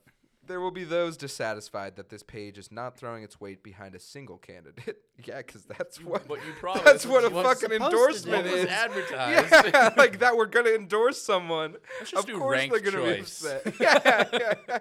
[0.46, 3.98] There will be those dissatisfied that this page is not throwing its weight behind a
[3.98, 4.98] single candidate.
[5.24, 6.84] yeah, because that's what But you promised.
[6.84, 8.50] that's what a fucking endorsement do.
[8.50, 8.70] What was is.
[8.70, 9.52] advertised.
[9.74, 11.74] Yeah, like that we're gonna endorse someone.
[11.98, 13.42] Let's just of do course ranked they're gonna choice.
[13.42, 13.74] be upset.
[13.80, 14.78] yeah, yeah, yeah.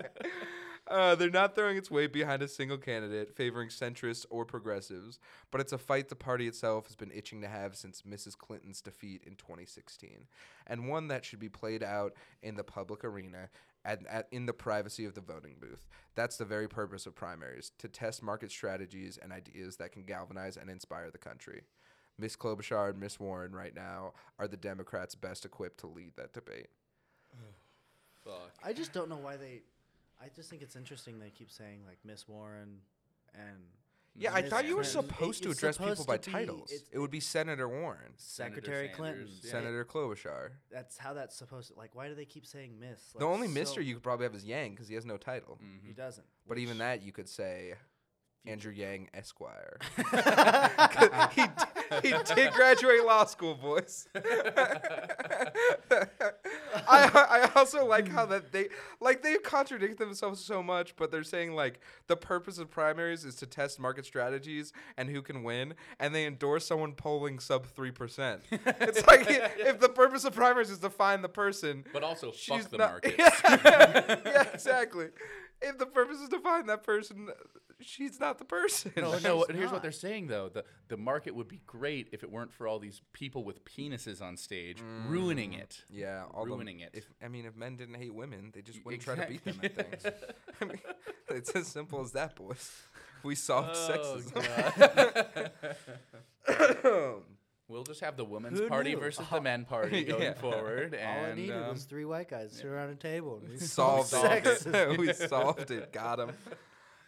[0.88, 5.20] Uh, they're not throwing its weight behind a single candidate favoring centrists or progressives,
[5.50, 8.38] but it's a fight the party itself has been itching to have since Mrs.
[8.38, 10.28] Clinton's defeat in 2016,
[10.68, 13.50] and one that should be played out in the public arena
[13.84, 15.88] and at, in the privacy of the voting booth.
[16.16, 20.58] That's the very purpose of primaries to test market strategies and ideas that can galvanize
[20.58, 21.64] and inspire the country.
[22.18, 26.34] Miss Klobuchar and Miss Warren right now are the Democrats best equipped to lead that
[26.34, 26.68] debate.
[28.24, 28.54] Fuck.
[28.64, 29.62] I just don't know why they.
[30.26, 32.80] I just think it's interesting they keep saying like Miss Warren
[33.36, 33.60] and
[34.16, 35.10] Yeah, I Miss thought you were Clinton.
[35.10, 36.72] supposed to It's address people supposed by to be- titles.
[36.72, 39.28] it's- It would be Senator Warren, Secretary Senator Clinton.
[39.28, 39.52] Sanders, yeah.
[39.52, 40.50] Senator Klobuchar.
[40.72, 41.78] That's how that's supposed to.
[41.78, 43.14] Like, why do they keep saying Miss?
[43.18, 45.60] the only so- Mister you could probably have is Yang because he has no title.
[45.64, 45.88] Mm-hmm.
[45.88, 46.26] He doesn't.
[46.48, 47.76] But even which- that you could say
[48.46, 49.78] Andrew Yang Esquire.
[51.36, 54.08] he, d- he did graduate law school, boys.
[56.88, 57.10] I,
[57.46, 58.68] I also like how that they
[59.00, 63.36] like they contradict themselves so much, but they're saying like the purpose of primaries is
[63.36, 67.92] to test market strategies and who can win, and they endorse someone polling sub three
[67.92, 68.42] percent.
[68.52, 72.62] It's like if the purpose of primaries is to find the person, But also, fuck
[72.70, 73.16] the not- markets.
[73.18, 75.08] Yeah, yeah, exactly.
[75.62, 77.30] If the purpose is to find that person,
[77.82, 78.92] she's not the person.
[78.98, 79.46] No, She's no.
[79.50, 82.68] Here's what they're saying though: the the market would be great if it weren't for
[82.68, 85.84] all these people with penises on stage ruining it.
[85.90, 86.90] Yeah, all Ruining the, it.
[86.94, 89.60] If I mean, if men didn't hate women, they just wouldn't try to beat them
[89.64, 90.06] at things.
[90.62, 90.80] I mean,
[91.30, 92.72] it's as simple as that, boys.
[93.24, 95.52] We solved Oh, sexism.
[96.48, 97.22] God.
[97.68, 99.00] we'll just have the women's Who party knew?
[99.00, 100.34] versus the men party going Yeah.
[100.36, 103.40] forward, All I and needed um, was three white guys sit around a table.
[103.42, 104.44] And we solved solved it.
[104.44, 104.98] sexism.
[104.98, 105.92] we solved it.
[105.92, 106.30] Got him.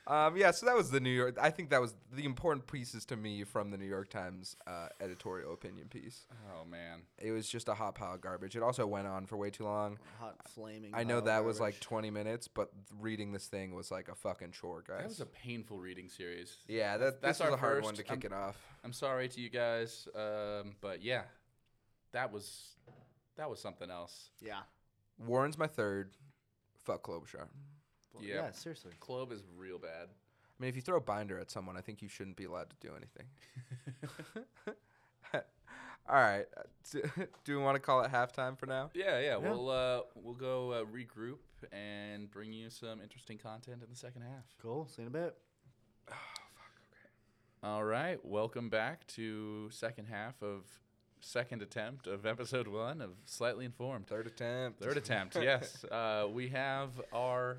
[0.08, 1.38] Um, yeah, so that was the New York.
[1.40, 4.88] I think that was the important pieces to me from the New York Times uh,
[5.02, 6.26] editorial opinion piece.
[6.50, 8.56] oh man, It was just a hot pile of garbage.
[8.56, 10.00] It also went on for way too long.
[10.18, 10.92] hot flaming.
[10.94, 14.08] I know pile of that was like 20 minutes, but reading this thing was like
[14.08, 15.00] a fucking chore, guys.
[15.00, 16.56] that was a painful reading series.
[16.70, 18.58] yeah, that, that's this our a hard one first, to kick um, it off.
[18.86, 21.24] I'm sorry to you guys, um, but yeah,
[22.14, 22.78] that was
[23.36, 24.30] that was something else.
[24.42, 24.62] yeah.
[25.20, 26.12] Warren's my third.
[26.86, 27.48] Fuck Klobuchar.
[28.22, 28.36] Yeah.
[28.36, 28.92] Yeah, seriously.
[29.00, 30.08] Clove is real bad.
[30.10, 32.70] I mean, if you throw a binder at someone, I think you shouldn't be allowed
[32.70, 33.28] to do anything.
[36.10, 36.46] All right.
[36.92, 37.02] Do,
[37.44, 38.90] do we want to call it halftime for now?
[38.94, 39.32] Yeah, yeah.
[39.32, 39.38] Yeah.
[39.38, 41.40] We'll uh, we'll go uh, regroup
[41.72, 44.46] and bring you some interesting content in the second half.
[44.62, 44.88] Cool.
[44.88, 45.38] See you in a bit.
[46.14, 46.16] Oh,
[46.56, 47.68] fuck.
[47.68, 47.70] Okay.
[47.74, 50.64] All right, welcome back to second half of
[51.28, 54.08] second attempt of episode one of Slightly Informed.
[54.08, 54.82] Third attempt.
[54.82, 55.84] Third attempt, yes.
[55.84, 57.58] Uh, we have our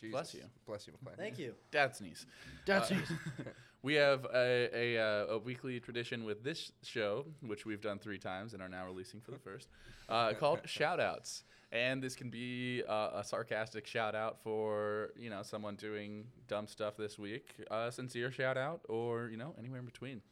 [0.00, 0.12] Jesus.
[0.12, 0.42] Bless you.
[0.66, 1.16] Bless you, McLean.
[1.16, 1.54] Thank you.
[1.72, 2.26] Dad's sneeze.
[2.64, 2.96] Dad's Uh,
[3.82, 8.18] we have a, a, uh, a weekly tradition with this show, which we've done three
[8.18, 9.68] times and are now releasing for the first,
[10.08, 11.42] uh, called shoutouts.
[11.72, 16.66] And this can be uh, a sarcastic shout out for you know someone doing dumb
[16.66, 20.22] stuff this week, a sincere shout out, or you know anywhere in between.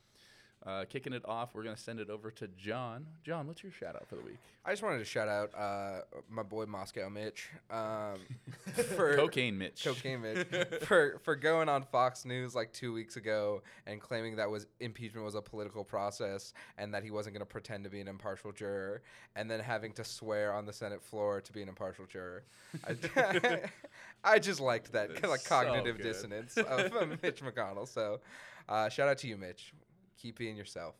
[0.67, 3.07] Uh, kicking it off, we're gonna send it over to John.
[3.25, 4.37] John, what's your shout out for the week?
[4.65, 8.19] I just wanted to shout out uh, my boy Moscow Mitch um,
[8.97, 9.83] for Cocaine Mitch.
[9.85, 10.47] Cocaine Mitch
[10.83, 15.25] for for going on Fox News like two weeks ago and claiming that was impeachment
[15.25, 18.53] was a political process and that he wasn't going to pretend to be an impartial
[18.53, 19.01] juror
[19.37, 22.43] and then having to swear on the Senate floor to be an impartial juror.
[22.87, 23.61] I,
[24.25, 26.03] I just liked that kind of like So cognitive good.
[26.03, 26.93] dissonance of
[27.23, 27.89] Mitch McConnell.
[27.89, 28.21] So
[28.69, 29.73] uh, shout out to you, Mitch.
[30.21, 30.95] Keep being yourself,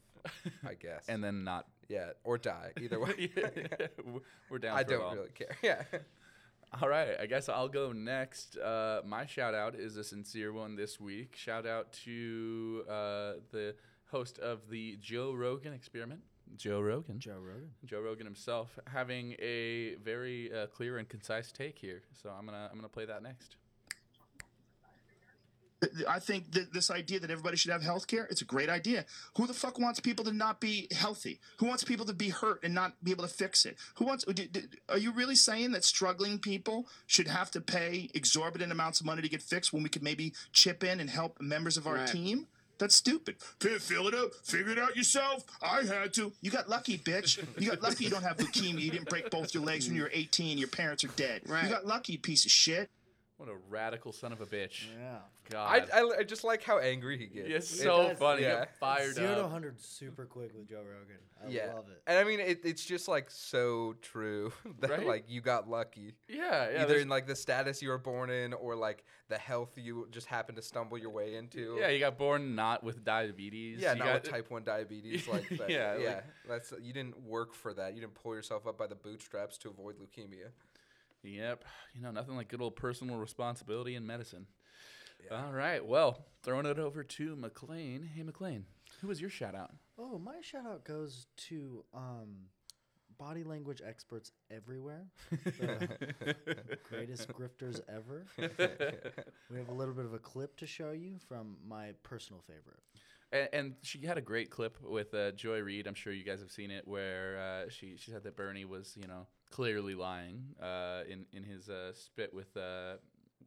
[0.67, 1.05] I guess.
[1.09, 1.67] and then not.
[1.89, 3.31] yeah, or die either way.
[4.51, 4.77] We're down.
[4.79, 5.15] I for don't all.
[5.15, 5.57] really care.
[5.63, 5.83] Yeah.
[6.83, 8.59] All right, I guess I'll go next.
[8.59, 11.35] Uh, my shout out is a sincere one this week.
[11.35, 13.75] Shout out to uh, the
[14.11, 16.21] host of the Joe Rogan experiment,
[16.57, 17.19] Joe Rogan.
[17.21, 17.71] Joe Rogan.
[17.87, 22.03] Joe Rogan himself having a very uh, clear and concise take here.
[22.23, 23.57] So I'm gonna I'm gonna play that next.
[26.09, 29.05] I think that this idea that everybody should have health care, it's a great idea.
[29.37, 31.39] Who the fuck wants people to not be healthy?
[31.59, 33.77] Who wants people to be hurt and not be able to fix it?
[33.97, 34.25] Who wants
[34.89, 39.23] are you really saying that struggling people should have to pay exorbitant amounts of money
[39.23, 42.09] to get fixed when we could maybe chip in and help members of our Right.
[42.09, 42.49] team?
[42.79, 43.37] That's stupid.
[43.61, 44.33] Fill it out.
[44.45, 45.45] Figure it out yourself.
[45.61, 46.33] I had to.
[46.41, 47.45] You got lucky, bitch.
[47.61, 48.81] You got lucky you don't have leukemia.
[48.81, 50.59] You didn't break both your legs when you were 18.
[50.59, 51.43] Your parents are dead.
[51.47, 51.65] Right.
[51.65, 52.89] You got lucky, piece of shit.
[53.39, 54.87] What a radical son of a bitch.
[55.01, 55.19] Yeah.
[55.57, 55.91] I, God.
[55.95, 57.49] I, I just like how angry he gets.
[57.49, 58.43] it's so does- funny.
[58.43, 58.59] yeah.
[58.59, 59.43] Get fired Zero to up.
[59.45, 61.17] 100 super quick with Joe Rogan.
[61.43, 61.73] I yeah.
[61.73, 62.03] love it.
[62.09, 65.07] And I mean, it, it's just like so true that Right?
[65.07, 66.15] like you got lucky.
[66.29, 66.79] Yeah, yeah.
[66.83, 70.09] Either there's- in like the status you were born in or like the health you
[70.11, 71.77] just happened to stumble your way into.
[71.79, 73.79] yeah, you got born not with diabetes.
[73.81, 75.29] Yeah, you not got, with type one diabetes.
[75.29, 75.71] Like that.
[75.71, 77.95] Yeah, yeah, like- that's you didn't work for that.
[77.95, 80.49] You didn't pull yourself up by the bootstraps to avoid leukemia.
[81.23, 81.65] Yep.
[81.95, 84.47] You know, nothing like good old personal responsibility in medicine.
[85.31, 85.85] All right.
[85.85, 88.09] Well, throwing it over to McLean.
[88.15, 88.65] Hey, McLean,
[89.01, 89.73] who was your shout out?
[89.99, 92.47] Oh, my shout out goes to um,
[93.19, 95.07] body language experts everywhere.
[95.31, 98.27] The greatest grifters ever.
[99.51, 102.81] We have a little bit of a clip to show you from my personal favorite.
[103.33, 105.87] And, and she had a great clip with uh, Joy Reid.
[105.87, 108.95] I'm sure you guys have seen it, where uh, she she said that Bernie was,
[108.95, 112.95] you know, clearly lying uh, in in his uh, spit with uh,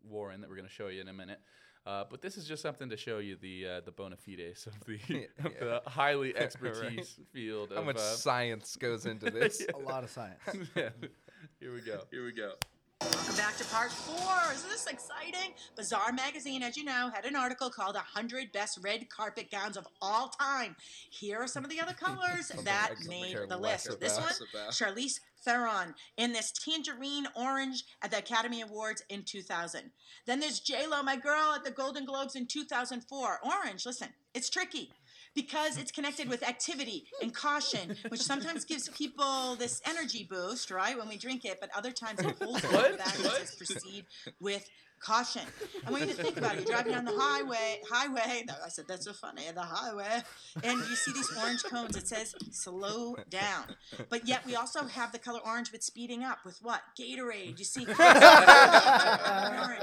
[0.04, 1.40] Warren that we're going to show you in a minute.
[1.84, 4.74] Uh, but this is just something to show you the uh, the bona fides of
[4.86, 4.96] the,
[5.44, 5.60] of Yeah.
[5.60, 7.72] the highly expertise field.
[7.72, 9.66] Of how of, much uh, science goes into this?
[9.74, 10.40] A lot of science.
[10.76, 10.90] yeah.
[11.60, 12.02] Here we go.
[12.12, 12.54] Here we go.
[13.42, 14.54] Back to part four.
[14.54, 15.56] Isn't this exciting?
[15.76, 19.88] Bazaar magazine, as you know, had an article called 100 Best Red Carpet Gowns of
[20.00, 20.76] All Time.
[21.10, 24.00] Here are some of the other colors that I made the list.
[24.00, 24.40] This about.
[24.54, 29.90] one, Charlize Theron in this tangerine orange at the Academy Awards in 2000.
[30.28, 33.40] Then there's J-Lo, my girl, at the Golden Globes in 2004.
[33.44, 34.92] Orange, listen, it's tricky
[35.36, 40.98] because it's connected with activity and caution, which sometimes gives people this energy boost, right,
[40.98, 44.06] when we drink it, but other times it holds it back and says proceed
[44.40, 44.68] with
[45.02, 45.42] caution.
[45.86, 48.86] I want you to think about it, you're driving down the highway, highway, I said
[48.88, 50.22] that's so funny, the highway,
[50.64, 53.64] and you see these orange cones, it says slow down.
[54.10, 56.82] But yet we also have the color orange with speeding up with what?
[57.00, 57.58] Gatorade.
[57.60, 58.00] You see, orange.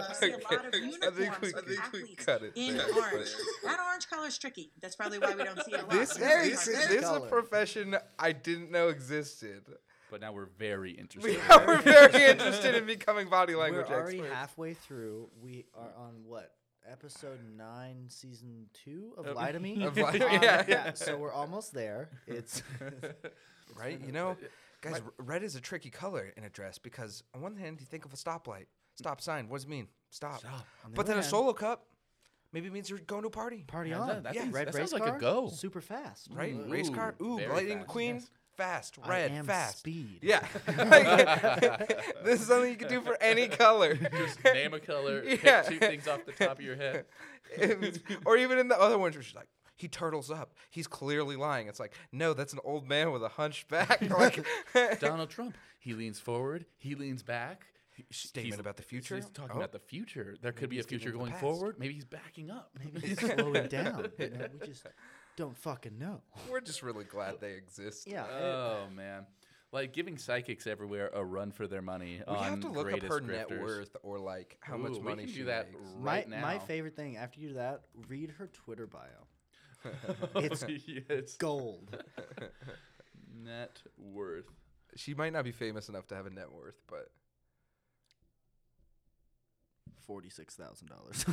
[0.09, 2.43] You see a lot of I think uniforms we- with I think we athletes cut
[2.43, 2.87] it in there.
[2.87, 3.29] orange.
[3.65, 4.71] That orange color is tricky.
[4.81, 5.91] That's probably why we don't see it a lot.
[5.91, 9.63] This, in this, this is a profession I didn't know existed.
[10.11, 11.23] But now we're very interested.
[11.31, 11.69] We interested.
[11.69, 14.35] are very interested in becoming body language We're already experts.
[14.37, 15.29] halfway through.
[15.43, 16.53] We are on what?
[16.91, 19.83] Episode 9, season 2 of Of- Lie to Me?
[19.85, 20.65] of Lie- Um, yeah.
[20.67, 22.09] yeah, so we're almost there.
[22.27, 22.63] It's
[23.79, 24.01] right?
[24.01, 24.37] You know,
[24.81, 27.87] guys, r- red is a tricky color in a dress because on one hand you
[27.87, 28.67] think of a stoplight,
[28.97, 29.49] stop sign.
[29.51, 29.89] What does it mean?
[30.11, 30.39] Stop.
[30.41, 30.65] Stop.
[30.85, 31.85] On the But other then a hand, solo cup
[32.53, 34.07] maybe means you're going to a party, party Yeah, on.
[34.09, 34.43] that- that Yeah.
[34.43, 35.49] seems- Red that race sounds like a car, go.
[35.51, 36.29] super fast.
[36.33, 36.55] right?
[36.55, 37.15] Ooh, Race car.
[37.21, 38.15] Ooh, very Lightning fast, McQueen.
[38.15, 38.31] yes.
[38.59, 39.79] Fast, I red, am fast.
[39.79, 40.19] speed.
[40.21, 40.45] Yeah.
[42.25, 43.95] This is something you can do for any color.
[43.95, 45.63] Just name a color, Yeah.
[45.63, 47.07] pick two things off the top of your head.
[47.57, 50.53] It's- or even in the other ones where she's like, he turtles up.
[50.71, 51.69] He's clearly lying.
[51.69, 54.03] It's like, no, that's an old man with a hunched back.
[54.11, 54.45] like,
[55.01, 55.57] Donald Trump.
[55.79, 56.67] He leans forward.
[56.77, 57.63] He leans back.
[57.95, 59.15] He- Statement he's- about the future?
[59.17, 59.59] He's talking Oh.
[59.59, 60.37] about the future.
[60.43, 61.79] There could Maybe be a future going forward.
[61.79, 62.71] Maybe he's backing up.
[62.79, 64.09] Maybe he's slowing down.
[64.19, 64.85] you know, we just
[65.39, 66.21] don't fucking know.
[66.51, 68.07] we're just really glad they exist.
[68.07, 68.25] Yeah.
[68.25, 69.25] it- Oh man,
[69.73, 72.21] like giving psychics everywhere a run for their money.
[72.27, 74.93] We on have to look up greatest her net worth or like how Ooh, much
[74.93, 75.81] we money can she do that makes.
[75.99, 76.43] right my now.
[76.43, 79.03] my favorite thing after you do that, read her Twitter bio.
[80.35, 81.37] It's yes.
[81.37, 81.97] gold.
[83.45, 84.51] Net worth.
[84.97, 87.11] She might not be famous enough to have a net worth, but
[90.07, 91.25] Forty six thousand dollars.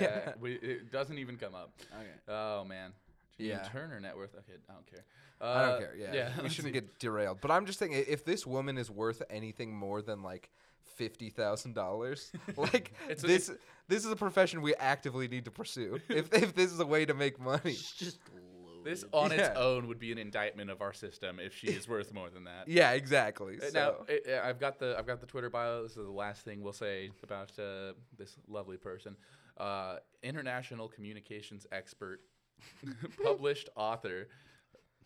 [0.00, 1.72] Yeah, we, it doesn't even come up.
[1.94, 2.10] Okay.
[2.28, 2.92] Oh man.
[3.38, 3.62] Janine Yeah.
[3.70, 4.34] Turner net worth.
[4.34, 5.04] Okay, I don't care.
[5.40, 5.94] I Uh, don't care.
[5.96, 7.40] Yeah, we shouldn't get derailed.
[7.40, 10.50] But I'm just thinking, if this woman is worth anything more than like
[10.82, 13.50] fifty thousand dollars, like It's a- this,
[13.88, 16.00] this is a profession we actively need to pursue.
[16.08, 18.42] if if this is a way to make money, just loaded.
[18.84, 22.14] This on its own would be an indictment of our system if she is worth
[22.14, 22.68] more than that.
[22.68, 23.58] yeah, exactly.
[23.60, 23.78] Uh, So.
[23.78, 25.82] Now I- I- I've got the I've got the Twitter bio.
[25.82, 29.16] This is the last thing we'll say about uh, this lovely person,
[29.58, 32.20] uh, international communications expert,
[33.22, 34.28] published author,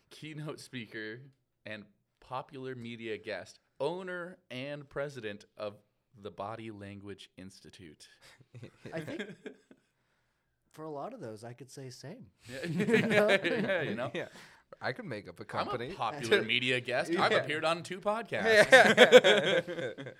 [0.09, 1.21] keynote speaker,
[1.65, 1.83] and
[2.19, 5.75] popular media guest, owner and president of
[6.21, 8.07] the Body Language Institute.
[8.93, 9.23] I think
[10.71, 12.27] for a lot of those, I could say same.
[12.49, 14.11] yeah, yeah, you know.
[14.13, 14.27] yeah,
[14.81, 15.91] I could make up a I'm company.
[15.91, 17.13] a popular media guest.
[17.15, 20.13] I've appeared on two podcasts.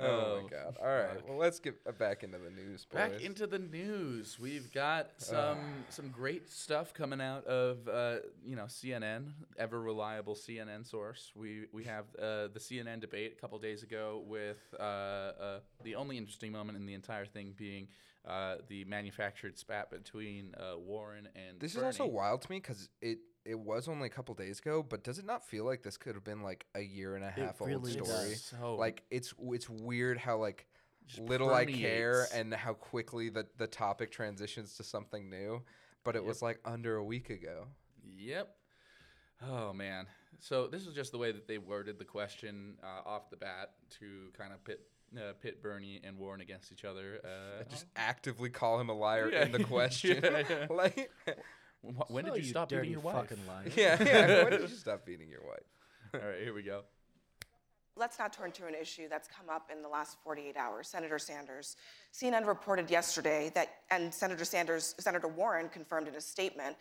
[0.00, 0.76] Oh Oh, my god!
[0.80, 2.86] All right, well let's get back into the news.
[2.92, 5.58] Back into the news, we've got some
[5.88, 11.32] some great stuff coming out of uh, you know CNN, ever reliable CNN source.
[11.34, 15.94] We we have uh, the CNN debate a couple days ago with uh, uh, the
[15.94, 17.88] only interesting moment in the entire thing being
[18.26, 22.88] uh, the manufactured spat between uh, Warren and This is also wild to me because
[23.00, 25.96] it it was only a couple days ago, but does it not feel like this
[25.96, 28.06] could have been like a year and a half old really story?
[28.06, 28.42] does.
[28.44, 30.66] So Like it's it's weird how like
[31.06, 32.34] Just little I care permeates.
[32.34, 35.62] and how quickly the the topic transitions to something new.
[36.04, 36.28] But it Yep.
[36.28, 37.66] was like under a week ago.
[38.04, 38.54] Yep.
[39.46, 40.06] Oh man.
[40.38, 43.72] So this is just the way that they worded the question uh, off the bat
[43.98, 44.80] to kind of pit
[45.16, 47.20] uh, pit Bernie and Warren against each other.
[47.24, 49.44] Uh, Just actively call him a liar Yeah.
[49.44, 50.20] in the question.
[50.22, 50.66] Yeah, yeah.
[50.70, 51.30] like wh-
[51.82, 53.28] when So, did you stop beating your wife?
[53.28, 53.64] fucking liar.
[53.76, 54.42] yeah, yeah.
[54.44, 55.64] When did you stop beating your wife?
[56.14, 56.82] All right, here we go.
[57.96, 60.88] Let's not turn to an issue that's come up in the last 48 hours.
[60.88, 61.76] Senator Sanders.
[62.14, 66.76] CNN reported yesterday that, and Senator Sanders, Senator Warren confirmed in a statement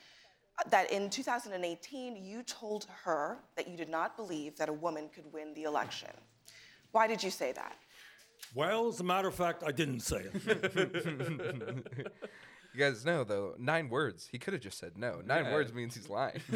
[0.58, 5.10] uh, that in 2018 you told her that you did not believe that a woman
[5.14, 6.12] could win the election.
[6.92, 7.76] Why did you say that?
[8.56, 11.86] Well, as a matter of fact, I didn't say it.
[12.80, 14.30] You guys know though, nine words.
[14.32, 15.20] He could have just said no.
[15.26, 15.54] Nine Yeah.
[15.54, 16.40] words means he's lying.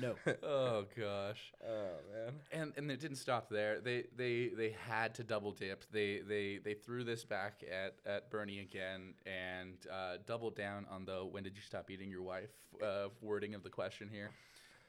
[0.00, 0.14] No.
[0.42, 1.52] Oh gosh.
[1.66, 2.32] oh man.
[2.52, 3.80] And and it didn't stop there.
[3.80, 5.84] They they they had to double dip.
[5.92, 11.04] They they they threw this back at at Bernie again and uh, doubled down on
[11.06, 12.50] the "When did you stop eating your wife?"
[12.82, 14.30] Uh, wording of the question here.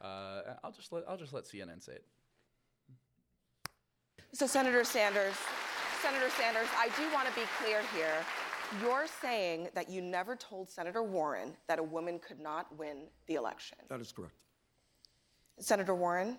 [0.00, 2.04] Uh, I'll just let I'll just let CNN say it.
[4.32, 5.34] So, Senator Sanders,
[6.02, 8.24] Senator Sanders, I do want to be clear here.
[8.80, 13.34] You're saying that you never told Senator Warren that a woman could not win the
[13.34, 13.78] election.
[13.88, 14.34] that is correct.
[15.58, 16.38] Senator Warren,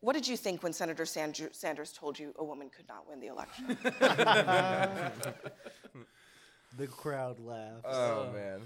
[0.00, 3.20] what did you think when Senator Sandr- Sanders told you a woman could not win
[3.20, 3.76] the election?
[6.78, 7.82] The crowd laughs.
[7.84, 8.62] Oh man.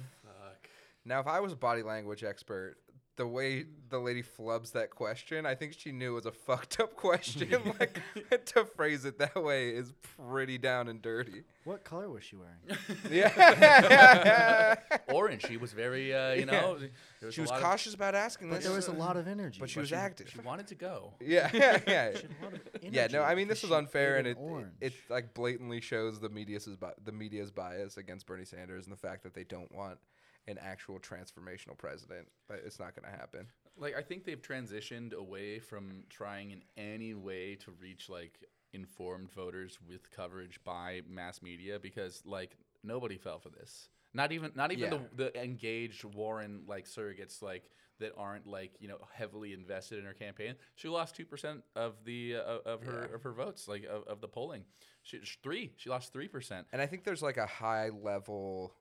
[1.04, 2.76] Now, if I was a body language expert,
[3.16, 6.80] the way the lady flubs that question, I think she knew it was a fucked
[6.80, 7.50] up question.
[7.80, 8.00] like
[8.46, 9.92] to phrase it that way is
[10.28, 11.42] pretty down and dirty.
[11.64, 12.58] what color was she wearing?
[13.10, 14.74] Yeah.
[15.08, 15.46] Orange.
[15.46, 16.78] She was very uh, you know.
[17.20, 18.64] there she was lot of- cautious about asking But this.
[18.66, 19.60] there was a lot of energy.
[19.60, 20.28] but she was active.
[20.30, 21.14] she wanted to go.
[21.20, 22.10] Yeah, yeah, yeah.
[22.14, 24.36] She had a lot of Yeah, no, I mean this because was unfair, and it,
[24.38, 28.84] an it it like blatantly shows the media's bi- the media's bias against Bernie Sanders
[28.86, 29.98] and the fact that they don't want
[30.48, 32.28] an actual transformational president.
[32.48, 33.46] But it's not going to happen.
[33.78, 38.38] Like I think they've transitioned away from trying in any way to reach like
[38.72, 43.88] informed voters with coverage by mass media because like nobody fell for this.
[44.14, 44.98] Not even not even Yeah.
[45.16, 50.04] the the engaged Warren like surrogates like that aren't like you know heavily invested in
[50.06, 50.54] her campaign.
[50.74, 53.14] She lost two percent of the uh, of her Yeah.
[53.16, 54.64] of her votes like of, of the polling.
[55.02, 55.72] She three.
[55.76, 56.66] She lost three percent.
[56.72, 58.74] And I think there's like a high level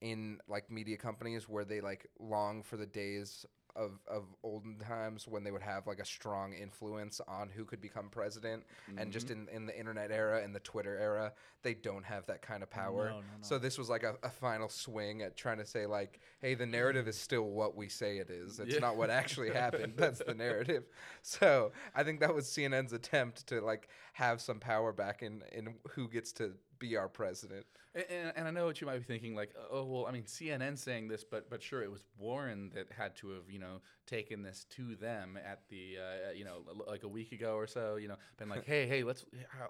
[0.00, 3.44] in like media companies where they like long for the days
[3.76, 7.80] of of olden times when they would have like a strong influence on who could
[7.80, 8.64] become president,
[8.96, 9.32] and just Mm-hmm.
[9.32, 11.32] in in the internet era and the Twitter era,
[11.62, 13.10] they don't have that kind of power.
[13.10, 16.18] No, no, So this was like a, a final swing at trying to say like,
[16.40, 18.58] hey, the narrative is still what we say it is.
[18.58, 18.80] It's Yeah.
[18.80, 19.94] not what actually happened.
[19.96, 20.84] That's the narrative.
[21.22, 25.74] So I think that was CNN's attempt to like have some power back in in
[25.90, 27.64] who gets to be our president.
[27.94, 30.76] And, and, I know what you might be thinking, like, oh well, I mean, CNN
[30.78, 34.42] saying this, but but sure, it was Warren that had to have you know taken
[34.42, 38.08] this to them at the uh, you know like a week ago or so, you
[38.08, 39.24] know, been like, hey, hey, let's,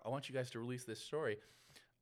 [0.04, 1.38] I want you guys to release this story.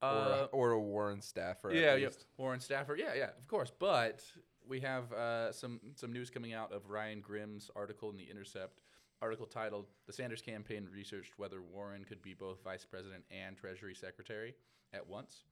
[0.02, 1.72] or, Uh, a, or a Warren staffer.
[1.72, 2.08] yeah, yeah.
[2.36, 3.00] Warren Stafford.
[3.00, 3.72] Yeah, yeah, of course.
[3.76, 4.22] But
[4.68, 8.80] we have uh, some some news coming out of Ryan Grim's article in the Intercept.
[9.20, 13.94] Article titled "The Sanders Campaign Researched Whether Warren Could Be Both Vice President and Treasury
[13.94, 14.54] Secretary
[14.92, 15.44] at Once."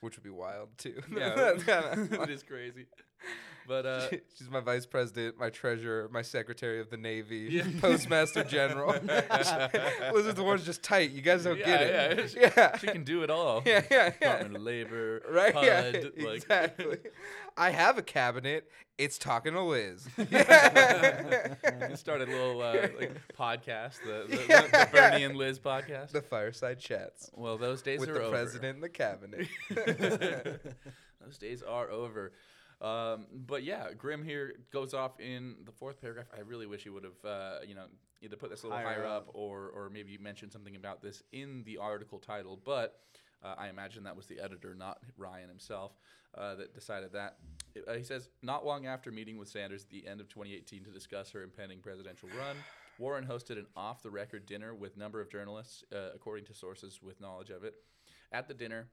[0.00, 1.00] which would be wild too.
[1.16, 2.86] Yeah, it is crazy.
[3.68, 7.62] But uh, She- She's my vice president, my treasurer, my secretary of the navy, Yeah.
[7.80, 8.92] postmaster general.
[8.92, 11.10] Elizabeth Warren's just tight.
[11.12, 12.30] You guys don't yeah, get yeah, it.
[12.30, 13.62] she, Yeah, she can do it all.
[13.64, 14.10] yeah, yeah, yeah.
[14.10, 15.54] Department of Labor, Right?
[15.54, 16.98] HUD, yeah, like, exactly.
[17.56, 18.68] I have a cabinet.
[18.98, 20.06] It's talking to Liz.
[20.18, 20.26] We
[21.96, 26.12] started a little uh, like, podcast, the, the, the, Bernie and Liz podcast.
[26.12, 28.30] the fireside chats well, those days with are the over.
[28.30, 29.48] president the cabinet.
[31.24, 32.32] Those days are over.
[32.80, 36.26] Um, but yeah, Grim here goes off in the fourth paragraph.
[36.36, 37.86] I really wish he would have, uh, you know,
[38.20, 39.30] either put this a little Higher higher, up, up.
[39.34, 42.60] or or maybe mentioned something about this in the article title.
[42.62, 43.00] But
[43.42, 45.92] uh, I imagine that was the editor, not Ryan himself,
[46.36, 47.38] uh, that decided that.
[47.88, 50.90] Uh, he says, not long after meeting with Sanders at the end of 2018 to
[50.90, 52.56] discuss her impending presidential run,
[52.98, 57.20] Warren hosted an off-the-record dinner with a number of journalists, uh, according to sources with
[57.20, 57.74] knowledge of it.
[58.34, 58.88] At the dinner,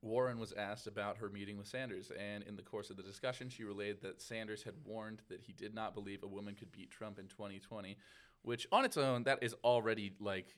[0.00, 3.50] Warren was asked about her meeting with Sanders, and in the course of the discussion,
[3.50, 6.88] she relayed that Sanders had warned that he did not believe a woman could beat
[6.88, 7.96] Trump in 2020,
[8.42, 10.54] which on its own that is already like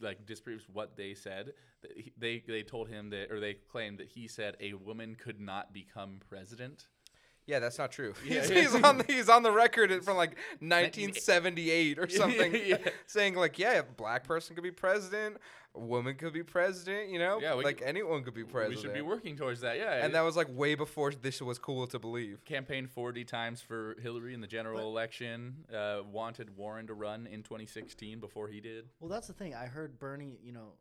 [0.00, 1.54] like disproves what they said.
[2.16, 5.72] They they told him that, or they claimed that he said a woman could not
[5.72, 6.86] become president.
[7.46, 8.14] Yeah, that's not true.
[8.26, 8.60] Yeah, he's, yeah.
[8.60, 12.78] he's on the, he's on the record from like 1978 or something, Yeah.
[13.06, 15.36] saying like, yeah, a black person could be president,
[15.74, 17.10] a woman could be president.
[17.10, 18.76] You know, Yeah, we like anyone could be president.
[18.76, 19.76] We should be working towards that.
[19.76, 22.44] Yeah, and that was like way before this was cool to believe.
[22.44, 25.64] campaigned 40 times for Hillary in the general election.
[25.74, 28.86] Uh, wanted Warren to run in 2016 before he did.
[29.00, 29.54] Well, that's the thing.
[29.54, 30.72] I heard Bernie, you know,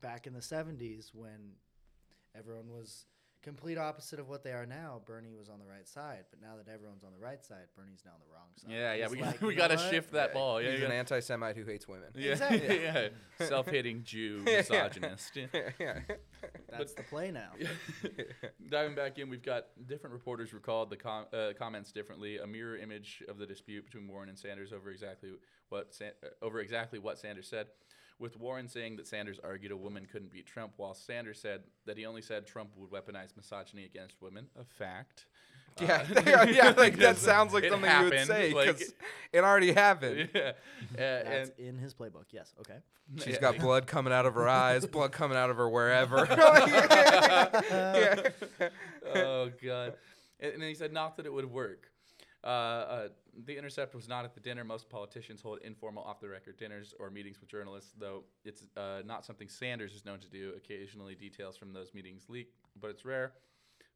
[0.00, 1.52] back in the 70s when
[2.36, 3.06] everyone was
[3.42, 6.24] complete opposite of what they are now, Bernie was on the right side.
[6.30, 8.70] But now that everyone's on the right side, Bernie's now on the wrong side.
[8.70, 9.90] Yeah, yeah, He's we, like, we "You got to what?
[9.90, 10.60] shift that ball.
[10.60, 10.86] Yeah, he's yeah.
[10.86, 12.08] an anti-Semite who hates women.
[12.14, 12.82] Yeah, Exactly.
[12.82, 13.08] yeah.
[13.40, 14.56] Self-hating Jew, Yeah.
[14.58, 15.36] misogynist.
[15.36, 16.00] yeah.
[16.70, 17.50] That's the play now.
[18.68, 22.38] Diving back in, we've got different reporters recalled the com- uh, comments differently.
[22.38, 25.30] A mirror image of the dispute between Warren and Sanders over exactly
[25.68, 27.66] what San- uh, over exactly what Sanders said,
[28.18, 31.98] with Warren saying that Sanders argued a woman couldn't beat Trump, while Sanders said that
[31.98, 34.46] he only said Trump would weaponize misogyny against women.
[34.58, 35.26] A fact.
[35.80, 38.66] Yeah, Uh, are- yeah, like that sounds like it something you would happened, say like-
[38.78, 38.94] because
[39.32, 40.30] it already happened.
[40.34, 40.52] yeah.
[40.92, 42.24] Uh, That's and in his playbook.
[42.30, 42.54] Yes.
[42.60, 42.78] Okay.
[43.18, 43.40] She's Yeah.
[43.40, 46.26] got blood coming out of her eyes, blood coming out of her wherever.
[46.30, 48.28] Yeah.
[49.14, 49.94] oh god
[50.40, 51.88] and, and then he said not that it would work
[52.46, 53.08] uh, uh,
[53.44, 54.62] the intercept was not at the dinner.
[54.62, 59.48] Most politicians hold informal off-the-record dinners or meetings with journalists though it's uh, not something
[59.48, 60.52] sanders is known to do.
[60.56, 63.32] Occasionally details from those meetings leak but it's rare.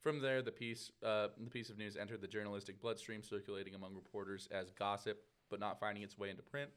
[0.01, 3.95] From there the piece uh, the piece of news entered the journalistic bloodstream circulating among
[3.95, 6.71] reporters as gossip but not finding its way into print.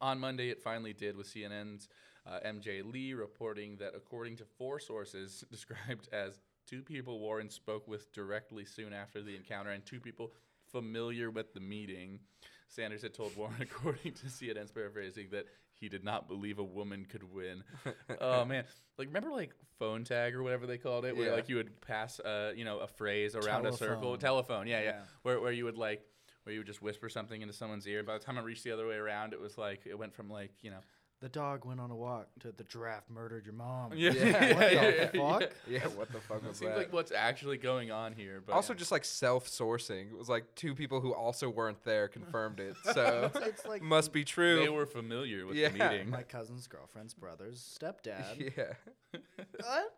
[0.00, 1.88] On Monday, it finally did with CNN's
[2.26, 7.88] uh, MJ Lee reporting that, according to four sources described as two people Warren spoke
[7.88, 10.32] with directly soon after the encounter and two people
[10.72, 12.20] familiar with the meeting,
[12.68, 17.06] Sanders had told Warren, according to CNN's paraphrasing, that he did not believe a woman
[17.08, 17.62] could win.
[18.20, 18.64] oh man,
[18.98, 21.34] like remember like phone tag or whatever they called it, where Yeah.
[21.34, 24.18] like you would pass, uh, you know, a phrase around a circle, Telephone.
[24.18, 25.00] telephone, yeah, yeah, Yeah.
[25.22, 26.02] where where you would like
[26.44, 28.02] where you would just whisper something into someone's ear.
[28.02, 30.28] By the time I reached the other way around, it was like it went from
[30.30, 30.80] like you know.
[31.20, 33.92] The dog went on a walk to the giraffe murdered your mom.
[33.96, 34.54] Yeah, Yeah.
[34.54, 35.42] What the yeah, fuck?
[35.68, 36.78] yeah, what the fuck It was seems that?
[36.78, 38.40] like what's actually going on here.
[38.46, 38.78] But also, yeah.
[38.78, 40.12] just like self-sourcing.
[40.12, 44.12] It was like two people who also weren't there confirmed it, so It's like must
[44.12, 44.60] be true.
[44.60, 45.70] they were familiar with Yeah.
[45.70, 46.10] the meeting.
[46.10, 48.52] my cousin's girlfriend's brother's stepdad.
[48.56, 49.20] yeah.
[49.60, 49.94] What?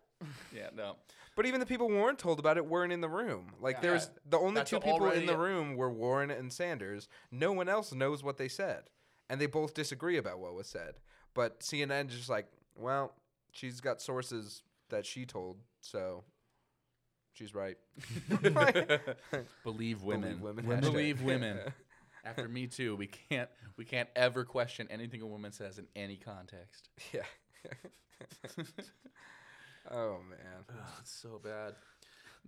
[0.55, 0.95] yeah, no.
[1.35, 3.51] But even the people Warren told about it weren't in the room.
[3.61, 3.81] Like Yeah.
[3.81, 7.07] there's the only That's two people in the room were Warren and Sanders.
[7.31, 8.83] No one else knows what they said,
[9.31, 10.95] and they both disagree about what was said.
[11.33, 13.13] But CNN is just like, well,
[13.53, 16.25] she's got sources that she told, so
[17.31, 17.77] she's right.
[19.63, 20.41] Believe women.
[20.41, 20.81] women.
[20.81, 21.59] Believe women.
[22.25, 26.17] After Me Too, we can't we can't ever question anything a woman says in any
[26.17, 26.89] context.
[27.13, 27.21] Yeah.
[29.89, 30.65] oh man.
[30.69, 31.73] Ugh, it's so bad.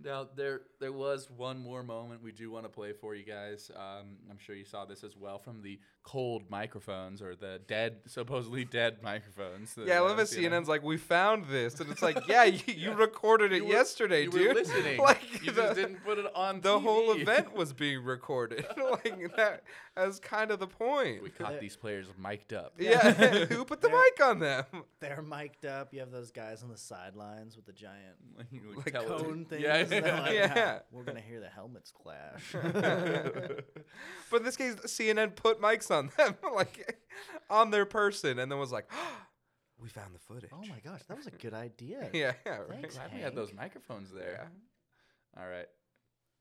[0.02, 3.70] Now there there was one more moment we do want to play for you guys.
[3.76, 7.96] Um, I'm sure you saw this as well from the cold microphones or the dead,
[8.06, 9.74] supposedly dead microphones.
[9.82, 10.24] Yeah, I uh, love it.
[10.24, 13.72] CNN's like, we found this, and it's like, yeah, you, you recorded it You were-
[13.72, 14.48] yesterday, you dude.
[14.48, 14.98] were listening.
[15.00, 16.60] like you the, just didn't put it on.
[16.60, 18.66] the whole event was being recorded.
[18.76, 19.62] like that.
[19.96, 21.22] That's kind of the point.
[21.22, 22.74] We caught these players mic'd up.
[22.78, 23.12] yeah,
[23.46, 24.02] who put the Yeah.
[24.18, 24.64] mic on them?
[25.00, 25.94] They're mic'd up.
[25.94, 29.62] You have those guys on the sidelines with the giant like, Like cone thing.
[29.62, 30.78] Yeah, and they're like, Yeah.
[30.80, 32.54] "Ah, we're gonna hear the helmets clash.
[34.30, 36.98] but in this case, CNN put mics on them, like
[37.50, 38.90] on their person, and then was like,
[39.78, 40.50] we found the footage.
[40.52, 42.08] oh my gosh, that was a good idea.
[42.12, 42.68] Yeah, yeah, right.
[42.80, 42.96] Thanks.
[42.96, 44.50] Glad we had those microphones there.
[45.38, 45.66] All right,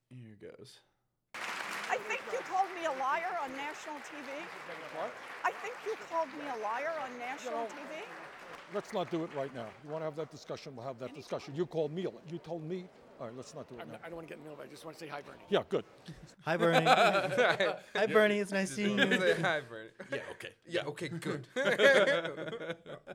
[0.10, 0.80] here goes.
[1.36, 4.30] I think you called me a liar on national TV.
[4.96, 5.12] What?
[5.44, 8.02] I think you called me a liar on national TV.
[8.74, 9.68] Let's not do it right now.
[9.84, 10.76] You want to have that discussion?
[10.76, 11.54] We'll have that discussion.
[11.56, 12.06] You called me.
[12.06, 12.86] a- You told me.
[13.24, 13.98] All right, let's not do it now.
[14.04, 14.68] I don't want to get in the middle of it.
[14.68, 15.46] I just want to say hi, Bernie.
[15.48, 15.86] Yeah, good.
[16.44, 16.86] Hi, Bernie.
[17.96, 18.40] Hi, Bernie.
[18.40, 19.18] It's nice seeing you.
[19.18, 19.92] Say hi, Bernie.
[20.12, 20.50] Yeah, okay.
[20.68, 21.48] Yeah, okay, good.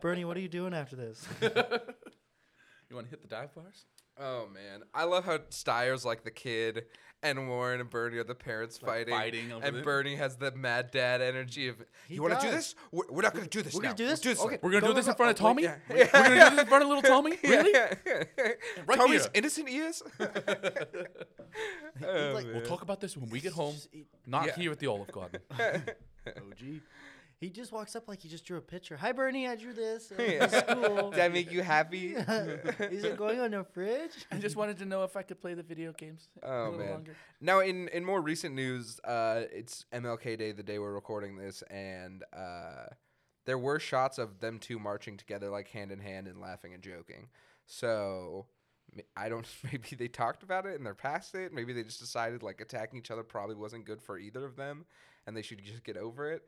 [0.01, 1.29] Bernie, what are you doing after this?
[1.43, 3.85] You want to hit the dive bars?
[4.21, 6.85] Oh man, I love how Steyer's like the kid,
[7.23, 10.53] and Warren and Bernie are the parents fighting, fighting over and the- Bernie has the
[10.53, 12.57] mad dad energy of, He "You want to do does.
[12.57, 12.75] this?
[12.93, 13.75] We're, we're not going to do this.
[13.75, 13.97] We're gonna now.
[13.97, 14.25] do this?
[14.25, 14.59] We'll Okay.
[14.62, 15.62] We're gonna Go, do go, this in front of Oh, Tommy.
[15.64, 15.77] yeah.
[15.89, 17.39] We're gonna do this in front of little Tommy.
[17.43, 17.73] Really?
[18.87, 19.31] Right Tommy's here.
[19.35, 20.03] innocent ears.
[22.07, 23.75] Oh, like- We'll talk about this when we get home.
[24.27, 24.55] Not Yeah.
[24.57, 25.41] here at the Olive Garden.
[25.59, 26.81] OG.
[27.41, 28.97] He just walks up like he just drew a picture.
[28.97, 29.47] Hi, Bernie.
[29.47, 30.12] I drew this.
[30.18, 31.11] It's cool.
[31.12, 32.14] Did I make you happy?
[32.16, 34.11] Is it going on the fridge?
[34.32, 36.28] I just wanted to know if I could play the video games.
[36.43, 36.91] a Oh little man!
[36.91, 37.16] longer.
[37.41, 41.62] Now, in in more recent news, uh, it's MLK Day, the day we're recording this,
[41.70, 42.86] and uh,
[43.47, 46.82] there were shots of them two marching together, like hand in hand, and laughing and
[46.82, 47.28] joking.
[47.66, 48.47] So
[49.16, 49.47] I don't.
[49.62, 51.53] Maybe they talked about it and they're past it.
[51.53, 54.86] Maybe they just decided like attacking each other probably wasn't good for either of them,
[55.24, 56.43] and they should just get over it.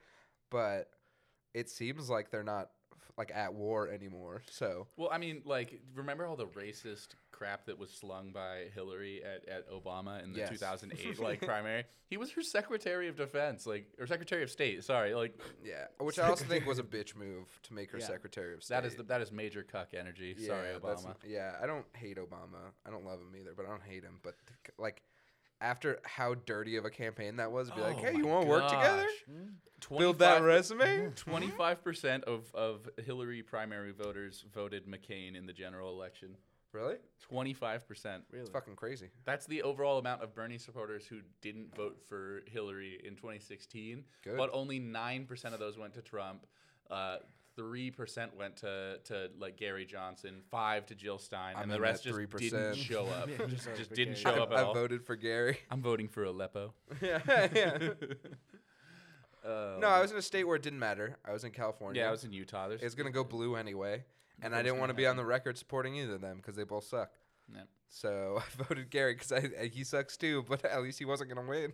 [0.51, 0.91] But
[1.55, 2.71] it seems like they're not
[3.19, 4.43] like at war anymore.
[4.51, 9.23] So Well, I mean, like, remember all the racist crap that was slung by Hillary
[9.23, 10.51] at, at Obama in the Yes.
[10.51, 11.85] 2008 like primary?
[12.09, 14.83] He was her Secretary of Defense, like, or Secretary of State.
[14.85, 18.07] Sorry, like, yeah, which I also think was a bitch move to make her Yeah.
[18.07, 18.77] Secretary of State.
[18.77, 20.35] that is the, that is major cuck energy.
[20.39, 21.15] Sorry, Obama.
[21.27, 22.73] Yeah, I don't hate Obama.
[22.87, 24.19] I don't love him either, but I don't hate him.
[24.23, 24.35] But
[24.79, 25.03] like,
[25.61, 28.43] after how dirty of a campaign that was, be like, Oh hey, my you want
[28.43, 29.03] to work together?
[29.03, 29.89] gosh.
[29.99, 31.11] Build that 25 resume.
[31.17, 36.37] Twenty-five percent of of Hillary primary voters voted McCain in the general election.
[36.73, 36.97] Really?
[37.21, 38.25] Twenty-five percent.
[38.33, 39.09] It's fucking crazy.
[39.25, 44.05] That's the overall amount of Bernie supporters who didn't vote for Hillary in 2016.
[44.23, 44.37] Good.
[44.37, 46.47] But only nine percent of those went to Trump.
[46.91, 47.17] Uh,
[47.57, 51.81] Three percent went to, to like Gary Johnson, five to Jill Stein, I'm and the
[51.81, 52.39] rest just 3%.
[52.39, 53.29] didn't show up.
[53.29, 54.23] Yeah, just just just voted for didn't Gary.
[54.23, 54.75] show I, up at I all.
[54.75, 55.59] voted for Gary.
[55.71, 56.73] I'm voting for Aleppo.
[57.03, 57.19] yeah,
[57.55, 57.79] yeah.
[59.45, 61.17] Um, no, I was in a state where it didn't matter.
[61.25, 62.03] I was in California.
[62.03, 62.69] Yeah, I was in Utah.
[62.69, 64.05] There's It's gonna go blue anyway,
[64.43, 66.65] and I didn't want to be on the record supporting either of them because they
[66.65, 67.11] both suck.
[67.53, 67.63] Yeah.
[67.89, 69.33] So I voted Gary because
[69.73, 71.73] he sucks too, but at least he wasn't gonna win.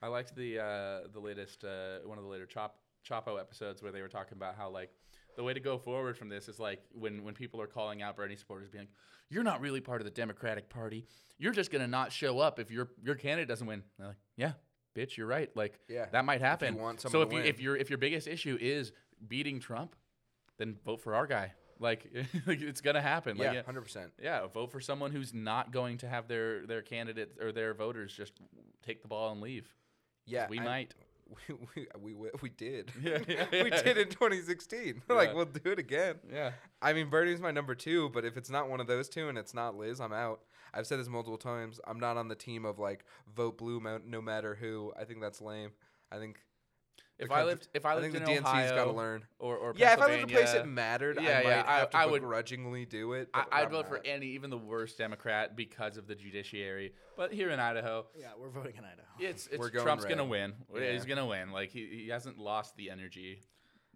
[0.00, 2.76] I liked the uh, the latest uh, one of the later Chop
[3.08, 4.90] Chapo episodes where they were talking about how like
[5.36, 8.16] the way to go forward from this is like when when people are calling out
[8.16, 8.90] Bernie supporters, being like,
[9.30, 11.06] "You're not really part of the Democratic Party.
[11.38, 14.52] You're just gonna not show up if your your candidate doesn't win." They're like, "Yeah,
[14.96, 15.54] bitch, you're right.
[15.56, 16.74] Like, Yeah, that might happen.
[16.76, 17.46] want so if you win.
[17.46, 18.92] if your if your biggest issue is
[19.26, 19.94] beating Trump,
[20.58, 21.52] then vote for our guy.
[21.82, 22.12] Like,
[22.46, 23.38] like it's gonna happen.
[23.38, 24.12] Like, yeah, hundred percent.
[24.22, 28.12] yeah, vote for someone who's not going to have their their candidate or their voters
[28.14, 28.34] just
[28.82, 29.72] take the ball and leave.
[30.26, 30.94] Yeah, we I- might.
[31.48, 32.92] We, we, we, we did.
[33.02, 35.02] Yeah, yeah, we did in 2016.
[35.08, 36.16] like, we'll do it again.
[36.32, 36.52] Yeah.
[36.82, 39.38] I mean, Bernie's my number two, but if it's not one of those two and
[39.38, 40.40] it's not Liz, I'm out.
[40.74, 41.80] I've said this multiple times.
[41.86, 43.04] I'm not on the team of like
[43.34, 44.92] vote blue no matter who.
[44.98, 45.70] I think that's lame.
[46.12, 46.40] I think
[47.20, 49.24] If the I lived, if I I lived think in the DNC's got to learn.
[49.38, 51.68] or or Yeah, if I lived in a place that mattered, yeah, I yeah, might
[51.68, 53.28] I- have to I would- grudgingly do it.
[53.34, 56.94] I, I'd I'm vote for any, even the worst Democrat, because of the judiciary.
[57.16, 59.06] But here in Idaho, Yeah, we're voting in Idaho.
[59.18, 60.54] it's, it's We're going Trump's gonna win.
[60.74, 60.92] Yeah.
[60.92, 61.50] He's gonna win.
[61.52, 63.40] Like he, he hasn't lost the energy.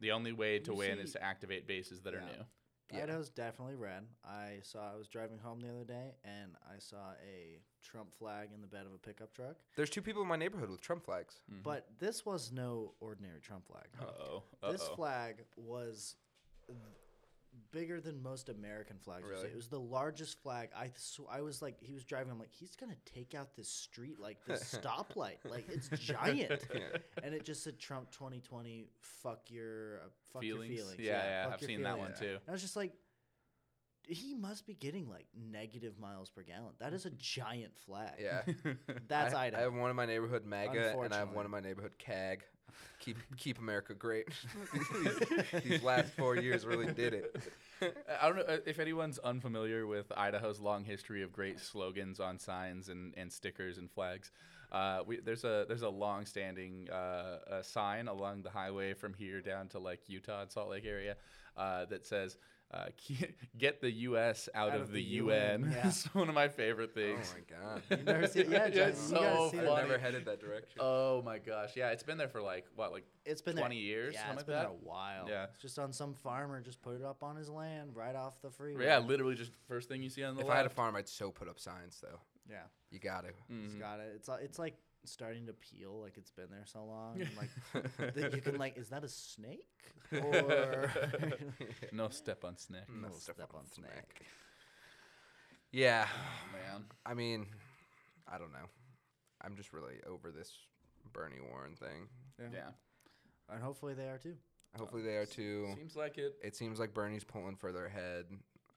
[0.01, 2.45] The only way to You win is to activate bases that are new.
[2.93, 3.05] Yeah.
[3.05, 4.03] Idaho's definitely red.
[4.25, 4.93] I saw.
[4.93, 8.67] I was driving home the other day, and I saw a Trump flag in the
[8.67, 9.57] bed of a pickup truck.
[9.77, 11.41] There's two people in my neighborhood with Trump flags.
[11.63, 13.87] But this was no ordinary Trump flag.
[14.01, 14.71] Uh oh.
[14.71, 16.17] This flag was
[16.67, 16.79] th-
[17.73, 19.25] bigger than most American flags.
[19.29, 19.49] Really?
[19.49, 20.71] It was the largest flag.
[20.77, 22.31] I sw- I was like, he was driving.
[22.33, 25.39] I'm like, he's gonna take out this street like this stoplight.
[25.49, 26.63] Like it's giant.
[27.23, 28.89] And it just said Trump 2020.
[29.01, 30.71] Fuck your uh, fuck Feelings?
[30.71, 31.01] your feelings.
[31.01, 32.27] Yeah, yeah, fuck I've seen that one too.
[32.27, 32.93] And I was just like,
[34.07, 36.73] he must be getting like negative miles per gallon.
[36.79, 38.13] That is a giant flag.
[38.21, 38.43] Yeah.
[39.09, 41.61] That's I, I have one in my neighborhood MAGA, and I have one in my
[41.61, 42.45] neighborhood CAG.
[43.01, 44.29] Keep keep America great.
[44.73, 47.37] these, these last four years really did it.
[48.21, 52.39] I don't know uh, if anyone's unfamiliar with Idaho's long history of great slogans on
[52.39, 54.31] signs and, and stickers and flags.
[54.73, 59.41] Uh, we, there's a there's a long-standing uh, uh sign along the highway from here
[59.41, 61.17] down to like Utah and Salt Lake area
[61.57, 62.37] uh, that says
[62.75, 62.87] uh,
[63.59, 64.49] "Get the U.S.
[64.55, 65.83] out, of, the, UN." yeah.
[65.89, 67.33] it's one of my favorite things.
[67.35, 67.83] Oh my god.
[67.91, 68.49] You've never see it?
[68.49, 70.79] Yeah, Yeah, it's so see I've never headed that direction.
[70.81, 73.83] Oh my gosh, yeah, it's been there for like what, like It's been 20 there,
[73.85, 74.63] years, Yeah, something it's like been that?
[74.63, 75.27] there a while.
[75.29, 75.45] Yeah.
[75.53, 78.51] it's just on some farmer just put it up on his land right off the
[78.51, 78.85] freeway.
[78.85, 80.55] yeah, literally just first thing you see on the if left.
[80.55, 82.19] I had a farm, I'd so put up signs though.
[82.51, 82.57] yeah.
[82.91, 83.29] You got to.
[83.65, 83.81] It's Mhm.
[83.81, 84.13] got it.
[84.17, 84.75] It's uh, it's like
[85.05, 86.01] starting to peel.
[86.01, 87.21] Like it's been there so long.
[87.21, 89.67] and, like that you can like, is that a snake
[90.13, 90.91] or
[91.93, 92.83] no step on snake.
[92.89, 93.91] no Step step on on snake.
[93.93, 94.27] snake?
[95.73, 96.07] Yeah.
[96.09, 96.85] Oh, man.
[97.05, 97.47] I mean,
[98.29, 98.69] I don't know.
[99.43, 100.53] I'm just really over this
[101.13, 102.09] Bernie Warren thing.
[102.41, 102.71] Yeah.
[103.51, 104.35] And hopefully they are too.
[104.79, 105.69] Hopefully they are too.
[105.77, 106.35] Seems like it.
[106.43, 108.27] It seems like Bernie's pulling further ahead.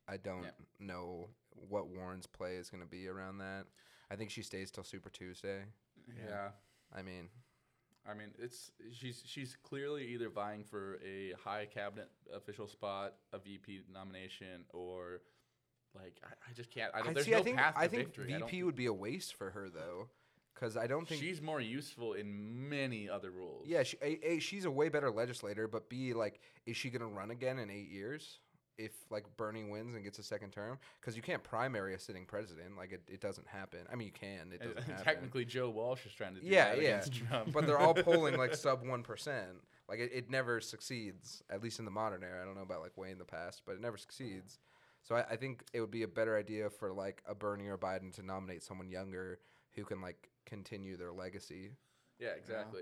[0.07, 0.49] I don't Yeah.
[0.80, 1.30] know
[1.69, 3.65] what Warren's play is going to be around that.
[4.11, 5.63] I think she stays till Super Tuesday.
[6.16, 6.49] Yeah.
[6.95, 7.30] I mean,
[8.10, 13.39] I mean, it's she's she's clearly either vying for a high cabinet official spot, a
[13.39, 15.22] VP nomination, or
[15.93, 16.91] like I, I just can't.
[16.93, 17.32] I don't, I there's see.
[17.32, 18.34] no I think path to I think victory.
[18.34, 20.08] I don't VP would be a waste for her though,
[20.55, 23.68] because I don't think she's more useful in many other roles.
[23.68, 27.01] Yeah, she, a, a, she's a way better legislator, but B, like, is she going
[27.01, 28.39] to run again in eight years
[28.78, 30.78] if, like, Bernie wins and gets a second term?
[30.99, 32.78] Because you can't primary a sitting president.
[32.78, 33.80] Like, it, it doesn't happen.
[33.91, 34.51] I mean, you can.
[34.53, 35.03] It doesn't happen.
[35.03, 36.88] technically, Joe Walsh is trying to do Yeah, that yeah.
[36.89, 37.53] against Trump.
[37.53, 39.43] but they're all polling, like, sub 1%.
[39.89, 42.41] Like, it, it never succeeds, at least in the modern era.
[42.41, 44.59] I don't know about, like, way in the past, but it never succeeds.
[45.03, 47.78] So I, I think it would be a better idea for, like, a Bernie or
[47.78, 49.39] Biden to nominate someone younger
[49.73, 51.71] who can, like, continue their legacy.
[52.19, 52.82] Yeah, exactly.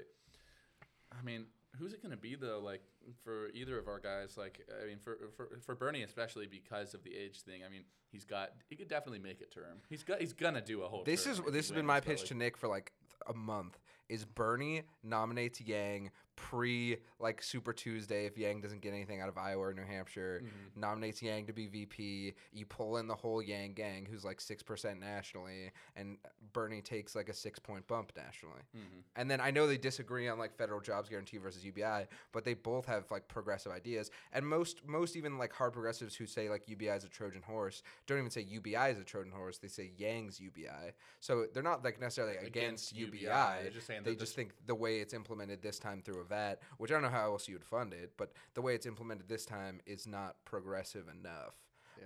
[1.12, 1.46] I mean,
[1.78, 2.60] who's it going to be though?
[2.64, 2.82] Like
[3.24, 7.04] for either of our guys, like I mean, for, for for Bernie especially because of
[7.04, 7.62] the age thing.
[7.66, 9.82] I mean, he's got he could definitely make a term.
[9.90, 11.04] He's got he's gonna do a whole.
[11.04, 12.92] This is this has been my pitch like, to Nick for like
[13.28, 13.78] a month.
[14.10, 19.38] Is Bernie nominates Yang pre like Super Tuesday if Yang doesn't get anything out of
[19.38, 20.80] Iowa or New Hampshire, Mm-hmm.
[20.82, 22.34] nominates Yang to be VP.
[22.52, 26.18] You pull in the whole Yang gang, who's like six percent nationally, and
[26.52, 28.60] Bernie takes like a six point bump nationally.
[28.76, 29.00] Mm-hmm.
[29.16, 32.54] And then I know they disagree on like federal jobs guarantee versus UBI, but they
[32.54, 34.12] both have like progressive ideas.
[34.34, 37.82] And most most even like hard progressives who say like UBI is a Trojan horse
[38.08, 39.58] don't even say UBI is a Trojan horse.
[39.58, 40.94] They say Yang's UBI.
[41.22, 43.20] So they're not like necessarily against, Against UBI.
[43.26, 43.70] UBI.
[44.04, 46.62] They're just saying they just think the way it's implemented this time through a VAT,
[46.78, 49.28] which I don't know how else you would fund it, but the way it's implemented
[49.28, 51.56] this time is not progressive enough.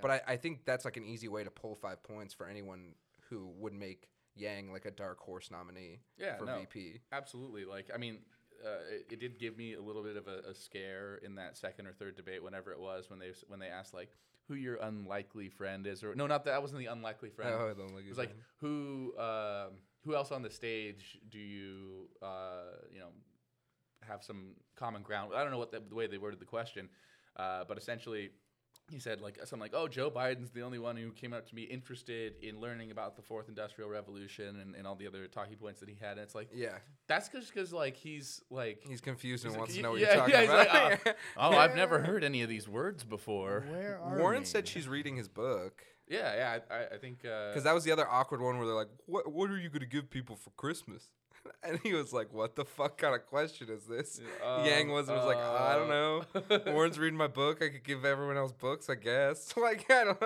[0.01, 2.93] But I, I think that's like an easy way to pull five points for anyone
[3.29, 7.01] who would make Yang like a dark horse nominee Yeah, for no, VP.
[7.11, 7.65] Absolutely.
[7.65, 8.19] Like, I mean,
[8.63, 11.57] uh, it, it did give me a little bit of a, a scare in that
[11.57, 14.09] second or third debate, whenever it was, when they when they asked like
[14.47, 16.51] who your unlikely friend is, or no, not that.
[16.51, 17.51] That wasn't the unlikely friend.
[17.53, 19.73] Oh, the unlikely it was like who um,
[20.05, 23.09] who else on the stage do you uh, you know
[24.07, 25.31] have some common ground?
[25.35, 26.89] I don't know what the, the way they worded the question,
[27.37, 28.29] uh, but essentially.
[28.91, 31.53] He said like something like, "Oh, Joe Biden's the only one who came up to
[31.53, 35.57] be interested in learning about the fourth industrial revolution and, and all the other talking
[35.57, 36.79] points that he had." And it's like, Yeah.
[37.07, 39.91] that's just because like he's like He's confused and he's like, wants to "Y- know
[39.91, 40.89] what yeah, you're talking yeah, he's about.
[40.91, 43.63] like, "Uh, oh, I've never heard any of these words before.
[43.69, 44.45] Where are Warren we?
[44.45, 47.91] said she's reading his book Yeah, yeah, I, I- think uh, because that was the
[47.91, 49.31] other awkward one where they're like, "What?
[49.31, 51.03] What are you going to give people for Christmas?"
[51.63, 55.07] And he was like, "What the fuck kind of question is this?" Um, Yang was
[55.07, 57.61] was like, "I don't know." uh, Warren's reading my book.
[57.63, 59.53] I could give everyone else books, I guess.
[59.55, 60.19] Like I don't.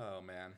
[0.00, 0.52] oh man,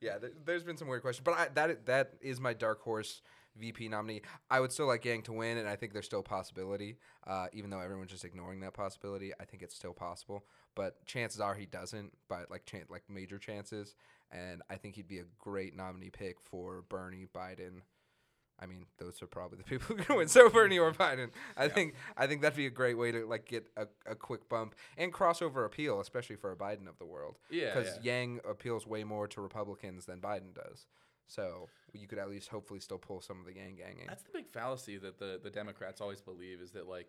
[0.00, 3.20] yeah, there, there's been some weird questions, but I, that that is my dark horse
[3.56, 4.22] VP nominee.
[4.50, 6.98] I would still like Yang to win, and I think there's still a possibility.
[7.26, 10.44] Uh, even though everyone's just ignoring that possibility, I think it's still possible.
[10.74, 12.12] But chances are he doesn't.
[12.28, 13.94] But like chan- like major chances,
[14.32, 17.82] and I think he'd be a great nominee pick for Bernie, Biden.
[18.60, 20.28] I mean, those are probably the people who are gonna win.
[20.28, 21.30] So Bernie or Biden.
[21.56, 24.48] I think I think that'd be a great way to like get a, a quick
[24.48, 27.38] bump and crossover appeal, especially for a Biden of the world.
[27.50, 28.12] Yeah, because yeah.
[28.12, 30.86] Yang appeals way more to Republicans than Biden does.
[31.26, 34.06] So you could at least hopefully still pull some of the Yang gang in.
[34.06, 37.08] that's the big fallacy that the the Democrats always believe is that like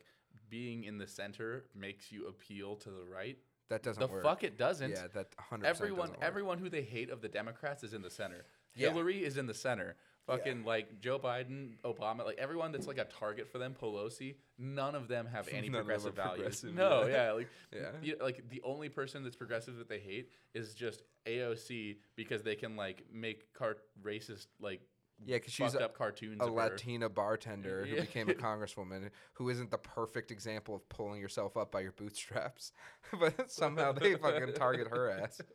[0.50, 3.38] being in the center makes you appeal to the right.
[3.70, 4.24] That doesn't the work.
[4.24, 4.92] fuck it doesn't.
[4.92, 6.18] Yeah, that 100% Everyone, work.
[6.22, 8.46] everyone who they hate of the Democrats is in the center.
[8.76, 8.90] Yeah.
[8.90, 9.96] Hillary is in the center.
[10.28, 13.76] Fucking like Joe Biden, Obama, like everyone that's like a target for them.
[13.80, 16.36] Pelosi, none of them have any None of them progressive values.
[16.62, 17.26] progressive, No, yeah.
[17.28, 17.90] yeah, like Yeah.
[18.02, 22.56] you- like the only person that's progressive that they hate is just AOC because they
[22.56, 24.82] can like make cart racist like
[25.26, 26.38] Yeah, because she's up cartoons.
[26.40, 26.46] a.
[26.46, 31.72] Latina bartender who became a congresswoman who isn't the perfect example of pulling yourself up
[31.72, 32.72] by your bootstraps.
[33.20, 35.42] but somehow they fucking target her ass.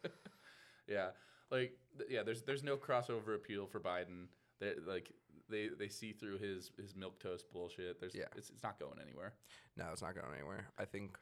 [0.88, 1.10] Yeah,
[1.52, 4.26] like th- yeah, there's there's no crossover appeal for Biden.
[4.58, 5.12] They like
[5.48, 8.00] they they see through his his milk toast bullshit.
[8.00, 8.24] There's Yeah.
[8.36, 9.34] it's, it's not going anywhere.
[9.76, 10.66] No, it's not going anywhere.
[10.78, 11.16] I think.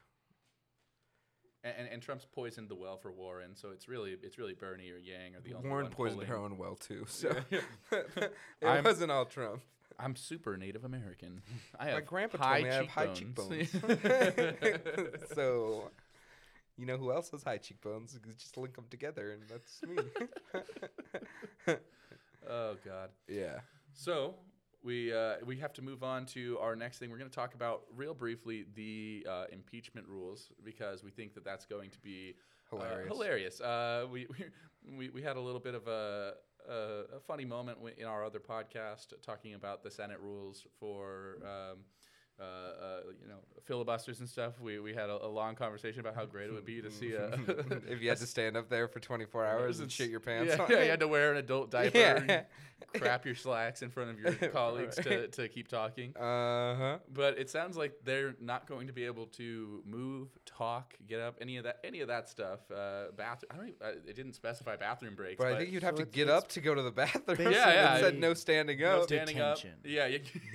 [1.64, 4.90] And, and, and Trump's poisoned the well for Warren, so it's really it's really Bernie
[4.90, 7.60] or Yang or the only Warren one poisoned her own well too, so Yeah.
[7.92, 8.32] it
[8.64, 9.62] I'm- wasn't all Trump.
[10.00, 11.42] I'm super Native American.
[11.76, 13.72] I have My grandpa high told me I have high cheekbones.
[13.72, 15.24] cheekbones.
[15.34, 15.90] so,
[16.76, 18.16] you know who else has high cheekbones?
[18.38, 19.98] Just link them together, and that's me.
[22.48, 23.10] oh God.
[23.28, 23.60] yeah.
[23.92, 24.36] So
[24.88, 27.10] we uh, we have to move on to our next thing.
[27.10, 31.44] We're going to talk about real briefly the uh, impeachment rules because we think that
[31.44, 32.36] that's going to be
[32.72, 33.08] uh, Hilarious.
[33.08, 33.60] hilarious.
[33.60, 34.26] Uh, we,
[34.98, 36.32] we we had a little bit of a
[36.66, 41.36] a, a funny moment in our other podcast talking about the Senate rules for.
[41.42, 41.80] Um,
[42.40, 44.60] uh, uh, you know, filibusters and stuff.
[44.60, 47.14] We, we had a, a long conversation about how great it would be to see
[47.14, 47.32] a.
[47.88, 50.66] if you had to stand up there for 24 hours and shit your pants yeah.
[50.70, 52.42] Yeah, you had to wear an adult diaper, Yeah.
[52.92, 55.32] And crap your slacks in front of your colleagues to, Right.
[55.32, 56.16] to keep talking.
[56.16, 56.98] Uh huh.
[57.12, 61.36] But it sounds like they're not going to be able to move, talk, get up,
[61.40, 62.60] any of that, any of that stuff.
[62.70, 63.48] Uh, bathroom.
[63.52, 63.68] I don't.
[63.68, 65.38] Even, uh, it didn't specify bathroom breaks.
[65.38, 66.90] But I think you'd have So to it's- get it's up to go to the
[67.02, 67.36] bathroom.
[67.40, 68.92] Yeah, yeah, It said no standing up.
[68.92, 69.08] no up.
[69.08, 69.56] standing up.
[69.56, 69.78] Detention.
[69.84, 70.06] Yeah,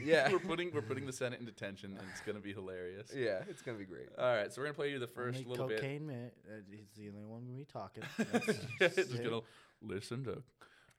[0.04, 0.32] Yeah.
[0.32, 3.12] we're putting we're putting the Senate in detention, and it's going to be hilarious.
[3.16, 4.10] yeah, it's gonna be great.
[4.18, 5.78] All right, so we're gonna play you the first Only little bit.
[5.82, 6.32] cocaine man.
[6.48, 8.04] Uh, he's the only one gonna be talking.
[8.80, 9.42] That's Just gonna
[9.82, 10.42] listen to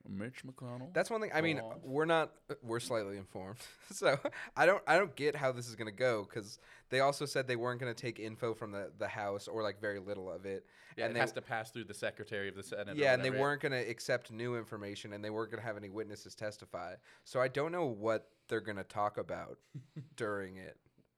[0.09, 0.93] Mitch McConnell.
[0.93, 1.31] That's one thing.
[1.35, 1.81] I mean, Go on.
[1.83, 2.33] we're not.
[2.63, 3.57] We're slightly informed,
[3.91, 4.19] so
[4.57, 4.83] I don't.
[4.87, 6.59] I don't get how this is gonna go because
[6.91, 9.99] they also said they weren't gonna take info from the the House or like very
[10.01, 10.67] little of it.
[10.97, 12.97] yeah, and it they, has to pass through the Secretary of the Senate.
[12.97, 13.43] yeah, and they whatever.
[13.45, 16.95] weren't gonna accept new information, and they weren't gonna have any witnesses testify.
[17.25, 19.59] So I don't know what they're gonna talk about
[20.17, 20.77] during it.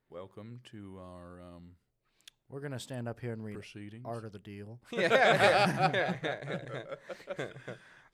[0.09, 1.71] Welcome to our um,
[2.49, 4.05] We're gonna stand up here and read proceedings.
[4.05, 4.79] Art of the Deal.
[4.91, 6.13] Yeah.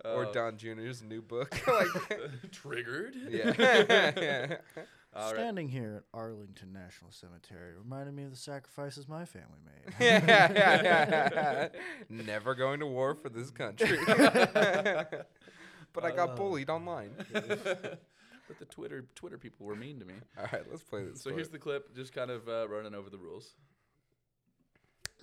[0.06, 1.56] Or Uh, Don Jr.'s new book.
[1.68, 2.22] like,
[2.52, 3.16] Triggered.
[3.30, 4.58] yeah.
[5.16, 5.36] All right.
[5.36, 9.94] Standing here at Arlington National Cemetery reminded me of the sacrifices my family made.
[10.00, 11.68] yeah, yeah, yeah.
[12.10, 14.00] Never going to war for this country.
[14.06, 17.12] but I got Uh, bullied online.
[17.32, 20.16] but the Twitter Twitter people were mean to me.
[20.38, 21.22] All right, let's play this.
[21.22, 23.54] So here's the clip, just kind of uh, running over the rules.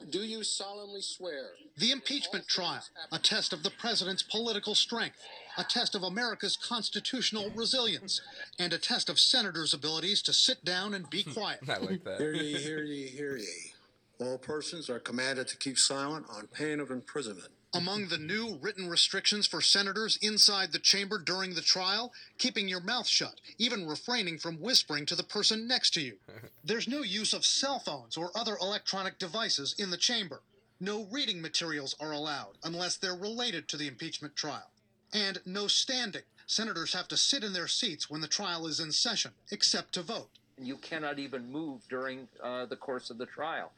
[0.08, 1.50] Do you solemnly swear?
[1.76, 2.82] The impeachment trial,
[3.12, 5.18] a test of the president's political strength,
[5.58, 8.20] a test of America's constitutional resilience,
[8.58, 11.60] and a test of senators' abilities to sit down and be hmm, quiet.
[11.68, 12.18] I like that.
[12.18, 13.72] Hear ye, hear ye, hear ye.
[14.18, 17.52] All persons are commanded to keep silent on pain of imprisonment.
[17.72, 22.80] Among the new written restrictions for senators inside the chamber during the trial, keeping your
[22.80, 26.16] mouth shut, even refraining from whispering to the person next to you.
[26.64, 30.42] There's no use of cell phones or other electronic devices in the chamber.
[30.80, 34.70] No reading materials are allowed unless they're related to the impeachment trial.
[35.12, 36.22] And no standing.
[36.46, 40.02] Senators have to sit in their seats when the trial is in session, except to
[40.02, 40.30] vote.
[40.58, 43.70] You cannot even move during uh, the course of the trial.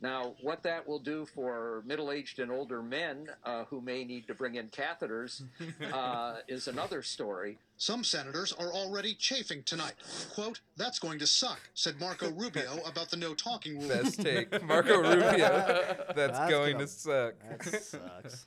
[0.00, 4.28] Now, what that will do for middle aged and older men uh, who may need
[4.28, 5.42] to bring in catheters
[5.92, 7.58] uh, is another story.
[7.80, 9.94] Some senators are already chafing tonight.
[10.34, 13.88] Quote, that's going to suck, said Marco Rubio about the no talking rule.
[13.88, 15.38] Best take, Marco Rubio.
[16.08, 17.34] That's, That's going gonna- to suck.
[17.70, 18.46] That sucks.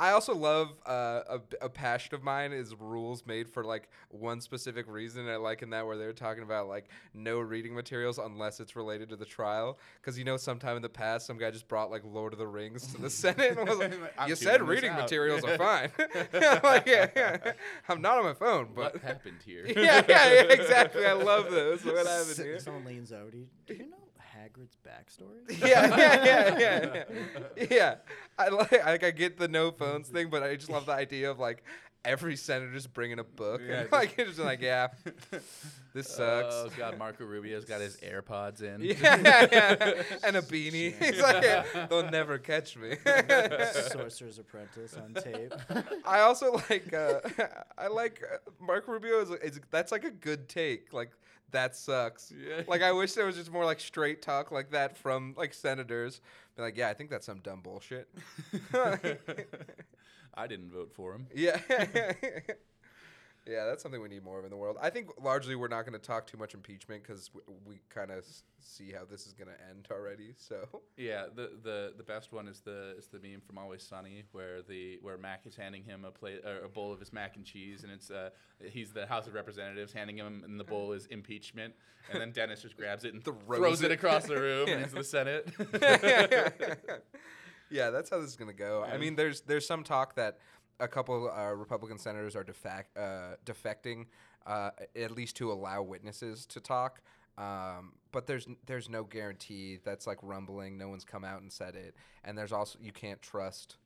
[0.00, 4.40] I also love uh, a, a passion of mine is rules made for like one
[4.40, 5.28] specific reason.
[5.28, 9.10] I like in that where they're talking about like no reading materials unless it's related
[9.10, 9.78] to the trial.
[10.00, 12.48] Because you know, sometime in the past, some guy just brought like Lord of the
[12.48, 13.92] Rings to the Senate and was like,
[14.26, 15.90] "You said reading out." materials are fine."
[16.64, 17.52] like, yeah, yeah.
[17.88, 19.64] I'm not on my phone, but What happened here?
[19.68, 21.06] yeah, yeah, yeah, exactly.
[21.06, 21.84] I love those.
[21.84, 22.58] What happened here?
[22.58, 23.46] Someone leans over to you.
[23.66, 25.42] Do you know Hagrid's backstory?
[25.60, 27.04] yeah, yeah, yeah, yeah,
[27.56, 27.66] yeah.
[27.70, 27.94] yeah.
[28.38, 31.30] I like, like, I get the no phones thing, but I just love the idea
[31.30, 31.62] of like
[32.04, 33.60] every senator's bringing a book.
[33.66, 34.88] Yeah, and, like it's just like, yeah,
[35.94, 36.54] this sucks.
[36.54, 38.80] Oh God, Marco Rubio's got his AirPods in.
[38.80, 38.94] yeah,
[39.24, 40.94] yeah, yeah, and a beanie.
[41.02, 42.96] He's like, yeah, they'll never catch me.
[43.90, 45.52] Sorcerer's Apprentice on tape.
[46.04, 47.20] I also like, uh,
[47.78, 50.92] I like uh, Mark Rubio is, is that's like a good take.
[50.92, 51.12] Like
[51.52, 52.32] that sucks.
[52.32, 52.62] Yeah.
[52.66, 56.20] Like I wish there was just more like straight talk like that from like senators.
[56.56, 58.08] Be like, yeah, I think that's some dumb bullshit.
[60.34, 61.26] I didn't vote for him.
[61.34, 61.58] Yeah.
[63.46, 64.76] yeah, that's something we need more of in the world.
[64.80, 68.10] I think largely we're not going to talk too much impeachment because we, we kind
[68.12, 70.34] of s- see how this is going to end already.
[70.36, 74.22] So Yeah, the, the the best one is the is the meme from Always Sunny
[74.32, 77.34] where the where Mac is handing him a plate or a bowl of his mac
[77.36, 78.30] and cheese and it's uh
[78.70, 81.74] he's the House of Representatives handing him and the bowl is impeachment
[82.12, 83.90] and then Dennis just grabs it and Throws throws, it.
[83.90, 84.78] across the room Yeah.
[84.84, 85.48] into the Senate.
[87.72, 88.84] Yeah, that's how this is going to go.
[88.84, 90.38] I mean, there's there's some talk that
[90.80, 94.06] a couple uh, Republican senators are defac- uh, defecting,
[94.46, 97.00] uh, at least to allow witnesses to talk.
[97.38, 99.78] Um, but there's there's no guarantee.
[99.82, 100.76] That's like rumbling.
[100.76, 101.94] No one's come out and said it.
[102.24, 103.76] And there's also you can't trust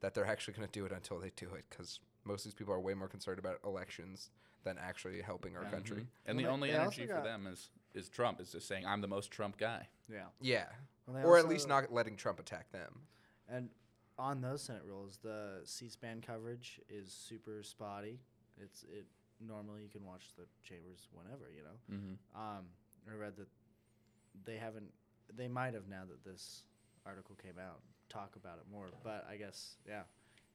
[0.00, 2.54] that they're actually going to do it until they do it because most of these
[2.54, 4.30] people are way more concerned about elections
[4.64, 6.00] than actually helping our country.
[6.02, 6.06] Mhm.
[6.26, 8.66] And the Well, only they also energy for got- them is is Trump is just
[8.66, 9.88] saying I'm the most Trump guy.
[10.10, 10.24] Yeah.
[10.40, 10.66] Yeah,
[11.06, 13.06] Well, they or at also- least not letting Trump attack them.
[13.48, 13.68] And
[14.18, 18.20] on those Senate rules, the C-SPAN coverage is super spotty.
[18.56, 19.06] It's it
[19.40, 21.96] normally you can watch the chambers whenever you know.
[21.96, 22.16] Mhm.
[22.38, 22.64] Um,
[23.10, 23.48] I read that
[24.44, 24.92] they haven't.
[25.34, 26.64] They might have now that this
[27.04, 30.02] article came out talk about it more, but I guess yeah,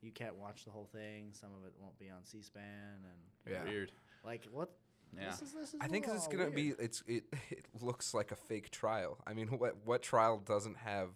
[0.02, 1.34] you can't watch the whole thing.
[1.34, 2.64] Some of it won't be on C-SPAN
[3.04, 3.64] and Yeah.
[3.66, 3.92] Weird.
[4.24, 4.70] like what.
[5.18, 5.32] Yeah.
[5.32, 8.14] This is, this is I a think 'cause it's gonna be it's it it looks
[8.14, 9.18] like a fake trial.
[9.28, 11.10] I mean, what what trial doesn't have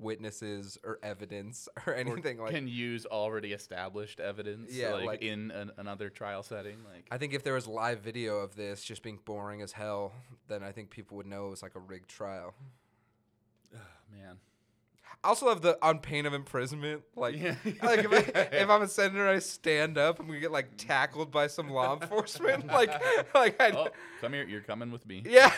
[0.00, 2.52] witnesses or evidence or Or anything like?
[2.54, 7.18] can use already established evidence Yeah, like, like- in an, another trial setting like I
[7.18, 10.12] think if there was live video of this just being boring as hell,
[10.48, 12.54] then I think people would know it was like a rigged trial.
[14.12, 14.36] man.
[15.24, 17.02] I also love the on pain of imprisonment.
[17.16, 17.56] Like, Yeah.
[17.82, 21.32] like if, I, if I'm a senator, I stand up and we get like tackled
[21.32, 22.66] by some law enforcement.
[22.68, 22.90] like,
[23.34, 23.88] like I, Oh,
[24.20, 25.24] come here, you're coming with me.
[25.26, 25.52] Yeah,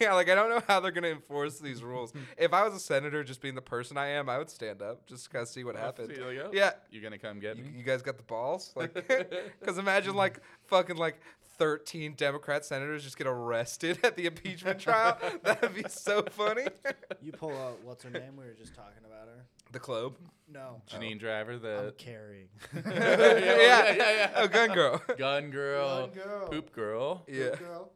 [0.00, 2.12] yeah, like I don't know how they're gonna enforce these rules.
[2.36, 5.06] if I was a senator, just being the person I am, I would stand up
[5.06, 6.12] just to kind of see what Oh, happens.
[6.20, 7.70] oh, Yeah, You're gonna come get you, me?
[7.76, 11.20] you guys got the balls, like, because imagine like fucking like
[11.58, 15.18] thirteen Democrat senators just get arrested at the impeachment trial.
[15.42, 16.66] That'd be so funny.
[17.22, 18.36] You pull out what's her name?
[18.36, 19.44] We were just talking about her.
[19.72, 20.16] the Globe.
[20.52, 20.80] No.
[20.88, 21.78] Janine Driver, the.
[21.78, 22.48] I'm the carrying.
[22.72, 24.30] yeah, yeah, yeah, yeah, yeah.
[24.36, 25.02] Oh, gun girl.
[25.18, 26.48] gun girl, Gun girl.
[26.48, 27.24] poop girl.
[27.26, 27.56] Yeah.
[27.56, 27.90] Girl.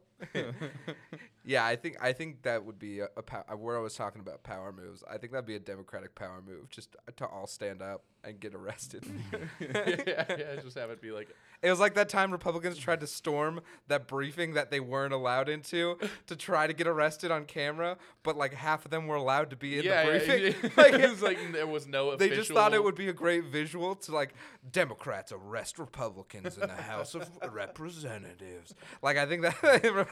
[1.43, 3.95] Yeah, I think I think that would be a, a pow- uh, where I was
[3.95, 5.03] talking about power moves.
[5.09, 8.53] I think that'd be a Democratic power move, just to all stand up and get
[8.53, 9.03] arrested.
[9.59, 11.29] yeah, yeah, just have it be like
[11.61, 15.49] It was like that time Republicans tried to storm that briefing that they weren't allowed
[15.49, 19.49] into to try to get arrested on camera, but like half of them were allowed
[19.49, 20.43] to be in yeah, the briefing.
[20.43, 20.69] yeah.
[20.81, 22.15] Like, it was like there was no.
[22.15, 24.33] they just thought it would be a great visual to like
[24.71, 28.73] Democrats arrest Republicans in the House of Representatives.
[29.01, 29.55] Like I think that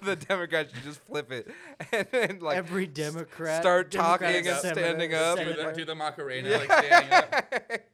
[0.04, 1.52] the Democrats should just flip it
[1.92, 5.38] and then like Every Democrat start Democratic talking and standing up.
[5.38, 7.54] do the, do the Macarena like standing up.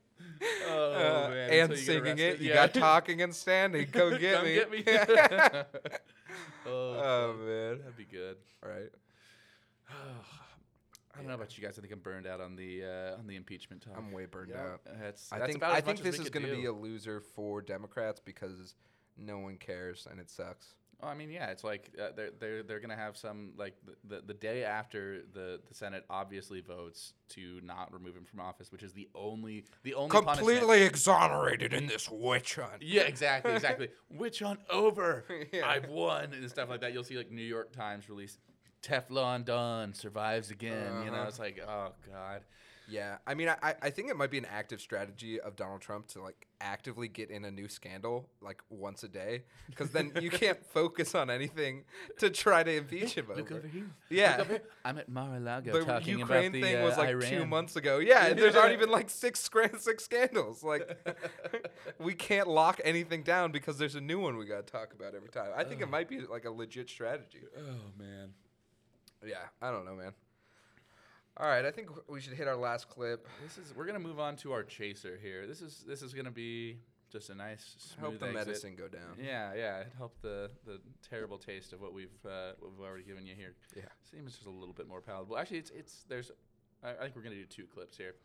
[0.68, 2.22] Oh, Uh, man, and until singing it.
[2.22, 2.42] arrested.
[2.42, 2.56] You Yeah.
[2.56, 3.88] got talking and standing.
[3.88, 4.56] Come get Come me.
[4.56, 4.84] get me.
[6.68, 7.78] oh, oh man.
[7.80, 8.38] that'd be good.
[8.64, 8.90] All right.
[9.90, 11.78] I don't know about you guys.
[11.78, 13.94] I think I'm burned out on the uh, on the impeachment talk.
[13.98, 14.62] I'm way burned Yeah.
[14.74, 14.82] out.
[15.02, 18.20] That's, I think about I think this is going to be a loser for Democrats
[18.24, 18.76] because
[19.18, 20.74] no one cares and it sucks.
[21.02, 24.16] Well, I mean, yeah, it's like uh, they're they're they're gonna have some like the,
[24.16, 28.72] the the day after the the Senate obviously votes to not remove him from office,
[28.72, 32.82] which is the only the only punishment- Completely exonerated in this witch hunt.
[32.82, 33.90] Yeah, exactly, exactly.
[34.10, 35.26] Witch hunt over.
[35.52, 35.68] Yeah.
[35.68, 36.94] I've won and stuff like that.
[36.94, 38.38] You'll see like New York Times release
[38.82, 41.04] Teflon Don survives again.
[41.04, 41.28] You know, Uh-huh.
[41.28, 42.42] it's like oh god.
[42.88, 46.08] Yeah, I mean, I, I- think it might be an active strategy of Donald Trump
[46.10, 50.30] to like actively get in a new scandal like once a day, because then you
[50.42, 51.84] can't focus on anything
[52.20, 53.68] to try to impeach him Look over.
[53.68, 53.88] here.
[54.10, 54.38] Yeah.
[54.42, 54.62] Over here.
[54.84, 57.30] I'm at Mar-a-Lago The talking Ukraine about the thing uh, was like Iran.
[57.32, 57.98] two months ago.
[58.00, 60.64] Yeah, there's already been like six six scandals.
[60.64, 60.98] Like,
[62.00, 65.16] we can't lock anything down because there's a new one we got to talk about
[65.16, 65.52] every time.
[65.56, 67.40] I think it might be like a legit strategy.
[67.58, 67.62] Oh
[67.98, 68.30] man.
[69.26, 70.12] Yeah, I don't know, man.
[71.38, 73.28] All right, I think we should hit our last clip.
[73.44, 75.46] This is we're gonna move on to our chaser here.
[75.46, 76.78] This is this is gonna be
[77.12, 78.48] just a nice smooth Help the exit.
[78.48, 79.18] medicine go down.
[79.22, 79.80] Yeah, yeah.
[79.80, 80.80] It helped the the
[81.10, 83.54] terrible taste of what we've uh, what we've already given you here.
[83.76, 83.84] Yeah.
[84.10, 85.38] seems just a little bit more palatable.
[85.38, 86.32] Actually, it's it's there's.
[86.82, 88.16] I, I think we're gonna do two clips here.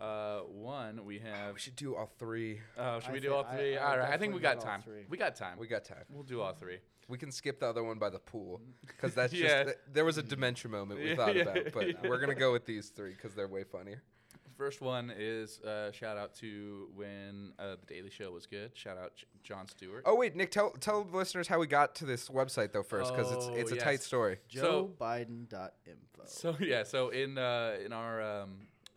[0.00, 1.54] Uh, one we have.
[1.54, 2.60] We should do all three.
[2.76, 3.76] Oh, should I we do all three?
[3.76, 4.14] I would all right.
[4.14, 4.82] I think we got time.
[5.08, 5.58] We got time.
[5.58, 6.04] We got time.
[6.10, 6.78] We'll do all three.
[7.08, 9.48] We can skip the other one by the pool because that's Yeah.
[9.48, 11.94] just th- there was a dementia moment we Yeah, thought yeah, about, but yeah.
[12.08, 14.02] we're gonna go with these three because they're way funnier.
[14.56, 18.70] first one is uh, shout out to when uh, the Daily Show was good.
[18.76, 20.04] Shout out J- Jon Stewart.
[20.06, 23.12] Oh wait, Nick, tell tell the listeners how we got to this website though first,
[23.14, 23.84] because it's Oh, it's a yes.
[23.84, 24.38] tight story.
[24.48, 26.22] So- JoeBiden.info.
[26.26, 28.50] So yeah, so in uh, in our um,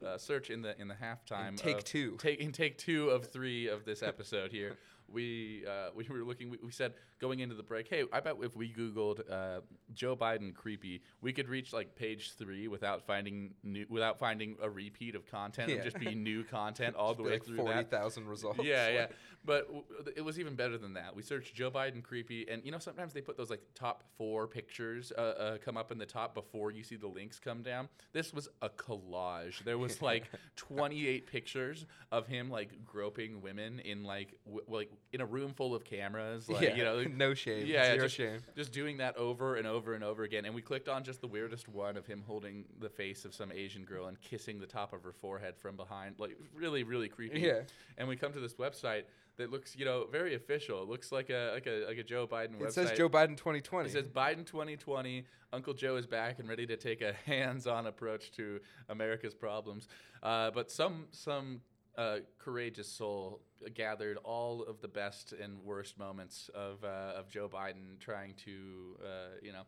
[0.05, 2.17] uh, search in the in the halftime take of- two.
[2.19, 4.77] take in take two of three of this episode here,
[5.07, 6.49] we uh, we were looking.
[6.49, 6.93] We, we said
[7.25, 9.61] going into the break, hey, I bet if we Googled uh,
[9.93, 14.69] Joe Biden creepy, we could reach like page three without finding new without finding a
[14.69, 15.69] repeat of content.
[15.71, 15.89] It would Yeah.
[15.91, 18.59] just be new content all the way like through 40,000 results.
[18.63, 19.07] Yeah, yeah.
[19.43, 19.83] But w-
[20.15, 21.15] it was even better than that.
[21.15, 24.47] We searched Joe Biden creepy, and you know sometimes they put those like top four
[24.47, 27.87] pictures uh, uh, come up in the top before you see the links come down.
[28.13, 29.63] This was a collage.
[29.63, 35.21] There was like 28 pictures of him like groping women in like w- like in
[35.21, 36.49] a room full of cameras.
[36.49, 38.39] Like, Yeah, you know, no shame, Yeah, zero just, shame.
[38.55, 40.45] Just doing that over and over and over again.
[40.45, 43.51] And we clicked on just the weirdest one of him holding the face of some
[43.51, 46.15] Asian girl and kissing the top of her forehead from behind.
[46.19, 47.39] Like really, really creepy.
[47.39, 47.61] Yeah.
[47.97, 49.03] And we come to this website
[49.37, 50.81] that looks, you know, very official.
[50.83, 52.67] It looks like a like a like a Joe Biden website.
[52.67, 53.89] It says Joe Biden 2020.
[53.89, 55.25] It says Biden 2020.
[55.53, 58.59] Uncle Joe is back and ready to take a hands-on approach to
[58.89, 59.87] America's problems.
[60.21, 61.61] Uh, but some some
[61.97, 63.41] uh, courageous soul
[63.73, 68.97] gathered all of the best and worst moments of uh, of Joe Biden trying to,
[69.03, 69.07] uh,
[69.41, 69.63] you know.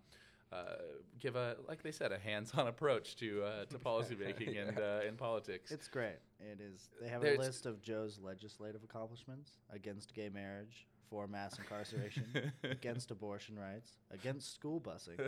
[0.49, 0.78] Uh,
[1.19, 5.17] give a like they said a hands-on approach to uh, to policymaking and uh, and
[5.17, 5.71] politics.
[5.71, 6.15] It's great.
[6.39, 6.88] It is.
[7.01, 12.23] They have There's- a list of Joe's legislative accomplishments against gay marriage, for mass incarceration,
[12.63, 15.19] against abortion rights, against school busing,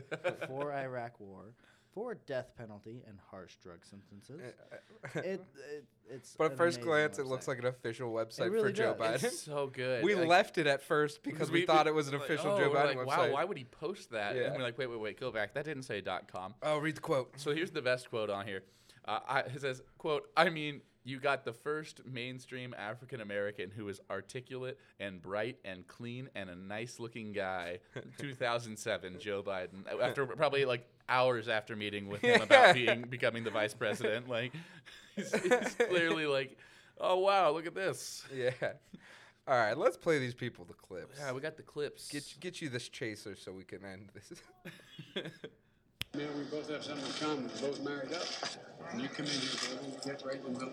[0.47, 1.53] for Iraq War,
[1.93, 4.39] for death penalty and harsh drug sentences.
[5.15, 5.41] it, it,
[6.09, 8.95] it's But at first amazing glance, it looks like an official website really for Joe
[8.97, 9.21] does.
[9.21, 9.27] Biden.
[9.27, 10.03] It's so good.
[10.03, 12.59] We Like- left it at first because we, thought it was an like, official oh,
[12.59, 13.05] Joe Biden like, website.
[13.07, 14.35] Wow, why would he post that?
[14.35, 14.43] Yeah.
[14.43, 15.53] And we're like, wait, wait, wait, go back.
[15.53, 16.53] That didn't say .com.
[16.63, 17.39] Oh, read the quote.
[17.39, 18.63] So here's the best quote on here.
[19.05, 23.87] Uh, I, it says, "quote I mean, you got the first mainstream African American who
[23.89, 27.79] is articulate and bright and clean and a nice-looking guy."
[28.17, 29.85] 2007, Joe Biden.
[30.01, 34.53] After probably like hours after meeting with him about being becoming the vice president, like
[35.15, 36.57] he's, he's clearly like,
[36.99, 38.51] "Oh wow, look at this." Yeah.
[39.47, 41.17] All right, let's play these people the clips.
[41.19, 42.07] Yeah, we got the clips.
[42.09, 44.31] Get get you this chaser so we can end this.
[46.15, 47.49] Man, we both have something in common.
[47.61, 48.23] We're both married up.
[48.91, 49.49] And you come in here,
[49.79, 50.71] baby, get right in the middle.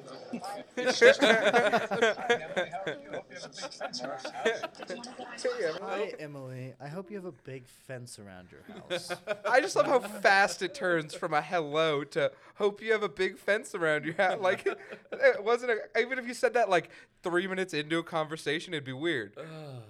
[5.83, 6.75] Hi, Emily.
[6.81, 9.13] I hope you have a big fence around your house.
[9.49, 13.09] I just love how fast it turns from a hello to hope you have a
[13.09, 14.41] big fence around your house.
[14.41, 14.67] Like
[15.13, 16.91] it wasn't a, even if you said that like
[17.23, 19.35] three minutes into a conversation, it'd be weird.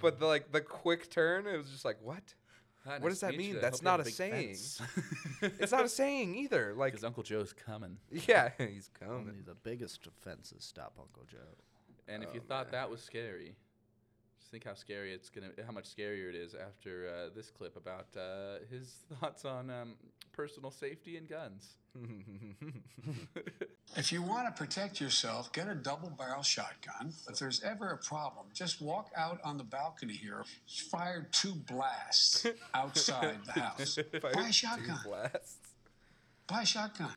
[0.00, 2.34] but the, like the quick turn, it was just like what?
[2.86, 3.58] Hi, what does that mean?
[3.60, 4.56] That's Hope you have not a a saying.
[5.60, 6.72] it's not a saying either.
[6.76, 7.96] Like Because Uncle Joe's coming.
[8.10, 9.14] yeah, he's coming.
[9.28, 11.38] Only the biggest offenses stop Uncle Joe.
[12.08, 13.56] And if you Oh, thought that was scary,
[14.46, 17.76] just think how scary it's gonna, how much scarier it is after uh, this clip
[17.76, 19.94] about uh, his thoughts on um,
[20.32, 21.74] personal safety and guns.
[23.96, 27.14] If you want to protect yourself, get a double barrel shotgun.
[27.30, 30.44] If there's ever a problem, just walk out on the balcony here,
[30.90, 32.44] fire two blasts
[32.74, 33.98] outside the house.
[34.20, 34.98] Buy a two shotgun.
[35.02, 35.56] blasts.
[36.46, 37.14] Buy a shotgun.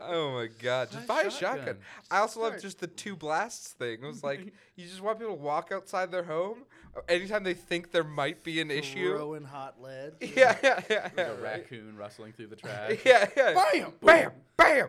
[0.00, 1.58] Oh my god, just Buy buy a a shotgun.
[1.58, 1.76] shotgun.
[2.10, 3.98] I also love just the two blasts thing.
[4.02, 4.40] It was like
[4.76, 6.64] you just want people to walk outside their home
[6.96, 9.16] uh, anytime they think there might be an issue.
[9.16, 10.14] Throwing hot lead.
[10.20, 11.02] Yeah, yeah, yeah.
[11.02, 11.42] Like yeah, a right.
[11.42, 12.98] raccoon rustling through the trash.
[13.04, 13.54] Yeah, yeah.
[13.72, 13.92] Bam!
[14.02, 14.88] bam, bam.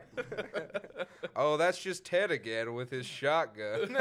[1.35, 3.97] oh, that's just Ted again with his shotgun.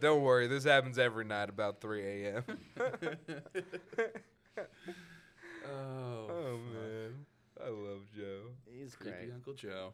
[0.00, 2.44] Don't worry, this happens every night about 3 a.m.
[5.72, 7.26] Oh, oh man,
[7.64, 8.50] I love Joe.
[8.70, 9.32] He's creepy great.
[9.34, 9.92] Uncle Joe.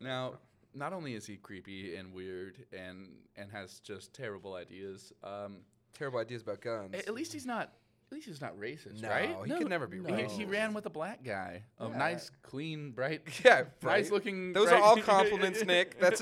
[0.00, 0.34] Now,
[0.74, 5.58] not only is he creepy and weird and and has just terrible ideas, um,
[5.92, 6.94] Terrible ideas about guns.
[6.94, 7.72] at least he's not.
[8.10, 9.36] At least he's not racist, No, right?
[9.46, 10.30] he could never be He- racist.
[10.32, 11.96] He, ran with a black guy, a Yeah.
[11.96, 13.98] nice, clean, bright, Yeah, right.
[13.98, 14.52] nice looking.
[14.52, 16.00] Those are all compliments, Nick.
[16.00, 16.20] That's.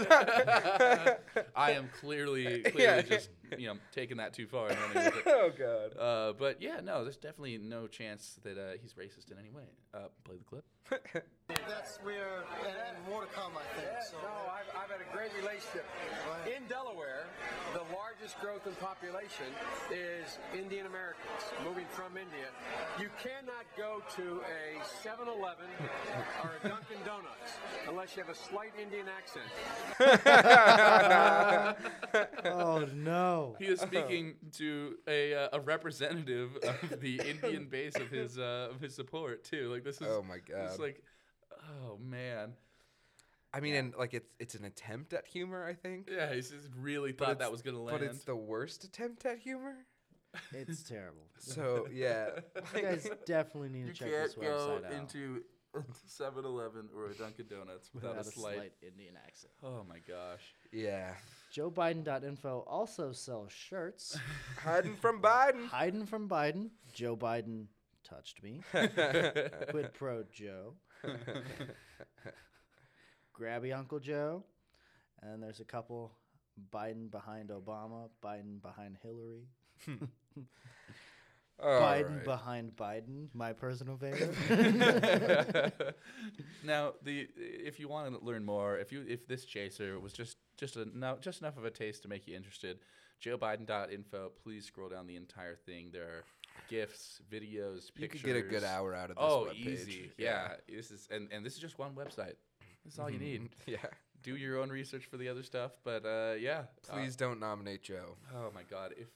[1.57, 3.01] I am clearly, clearly Yeah.
[3.03, 5.23] just you know taking that too far and running with it.
[5.29, 5.97] oh god.
[5.99, 9.65] Uh, but yeah, no, there's definitely no chance that uh, he's racist in any way.
[9.95, 10.65] Uh, play the clip.
[11.49, 13.89] That's where, and, and more to come, I think.
[14.11, 14.17] So.
[14.23, 15.87] No, I've, I've had a great relationship.
[16.47, 17.08] In Delaware, the
[18.19, 19.47] largest growth in population
[19.93, 22.47] is Indian Americans moving from India.
[22.99, 25.67] You cannot go to a 7 Eleven
[26.43, 27.53] or a Dunkin' Donuts
[27.89, 29.45] unless you have a slight Indian accent.
[32.45, 33.57] Oh no.
[33.59, 38.69] He is speaking to a, uh, a representative of the Indian base of his uh,
[38.71, 39.71] of his support too.
[39.73, 40.65] Like this is Oh my god!
[40.65, 40.83] It's God.
[40.83, 41.03] like,
[41.85, 42.53] oh man.
[43.59, 46.09] I mean, and like it's it's an attempt at humor, I think.
[46.09, 47.99] Yeah, he just really thought that was gonna land.
[47.99, 49.75] But it's the worst attempt at humor.
[50.53, 51.25] It's terrible.
[51.41, 52.29] So yeah,
[52.77, 54.93] You guys definitely need to you check can't this go website out.
[54.93, 55.43] into
[56.09, 59.53] 7-Eleven or a Dunkin' Donuts without, Without a a slight, slight Indian accent.
[59.65, 60.55] Oh my gosh.
[60.73, 61.15] Yeah.
[61.57, 64.17] JoeBiden.info also sells shirts.
[64.63, 65.67] Hiding from Biden.
[65.67, 66.69] Hiding from Biden.
[66.95, 67.67] Joe Biden
[68.05, 68.61] touched me.
[68.73, 70.75] Quid pro Joe.
[73.41, 74.43] Grabby Uncle Joe.
[75.23, 76.13] And there's a couple
[76.73, 79.49] Biden behind Obama, Biden behind Hillary.
[81.61, 82.25] Biden right.
[82.25, 84.33] behind Biden, my personal favorite.
[86.65, 90.37] now, the if you want to learn more, if you if this chaser was just
[90.57, 92.79] just a no, just enough of a taste to make you interested,
[93.21, 94.31] joebiden.info.
[94.41, 95.91] Please scroll down the entire thing.
[95.93, 96.25] There are
[96.69, 99.67] gifts, videos, You could get a good hour out of this Oh, webpage.
[99.67, 100.13] easy.
[100.17, 100.51] Yeah.
[100.69, 100.77] Yeah.
[100.77, 102.35] This is and and this is just one website.
[102.85, 103.51] That's all you need.
[103.67, 103.77] Yeah.
[104.23, 106.63] Do your own research for the other stuff, but uh, yeah.
[106.91, 108.17] uh, Please don't nominate Joe.
[108.35, 108.93] Oh my God!
[108.93, 109.07] If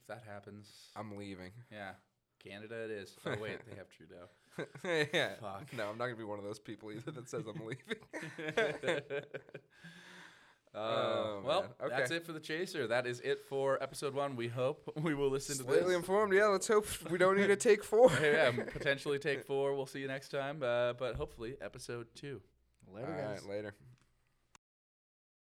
[0.00, 1.52] if that happens, I'm leaving.
[1.70, 1.92] yeah,
[2.44, 3.16] Canada it is.
[3.24, 5.08] Oh wait, they have Trudeau.
[5.14, 5.34] yeah.
[5.40, 5.72] Fuck.
[5.76, 9.22] No, I'm not gonna be one of those people either that says I'm leaving.
[10.72, 11.70] Uh, Oh, well, man.
[11.82, 11.96] Okay.
[11.96, 12.86] that's it for the chaser.
[12.86, 14.36] That is it for episode one.
[14.36, 15.96] We hope we will listen to Slightly this.
[15.96, 16.32] informed.
[16.32, 16.46] Yeah.
[16.46, 18.10] Let's hope we don't need to take four.
[18.22, 19.74] yeah, potentially take four.
[19.74, 20.62] We'll see you next time.
[20.62, 22.40] Uh, but hopefully, episode two.
[22.94, 23.42] Later, All guys.
[23.42, 23.50] right.
[23.56, 23.74] Later.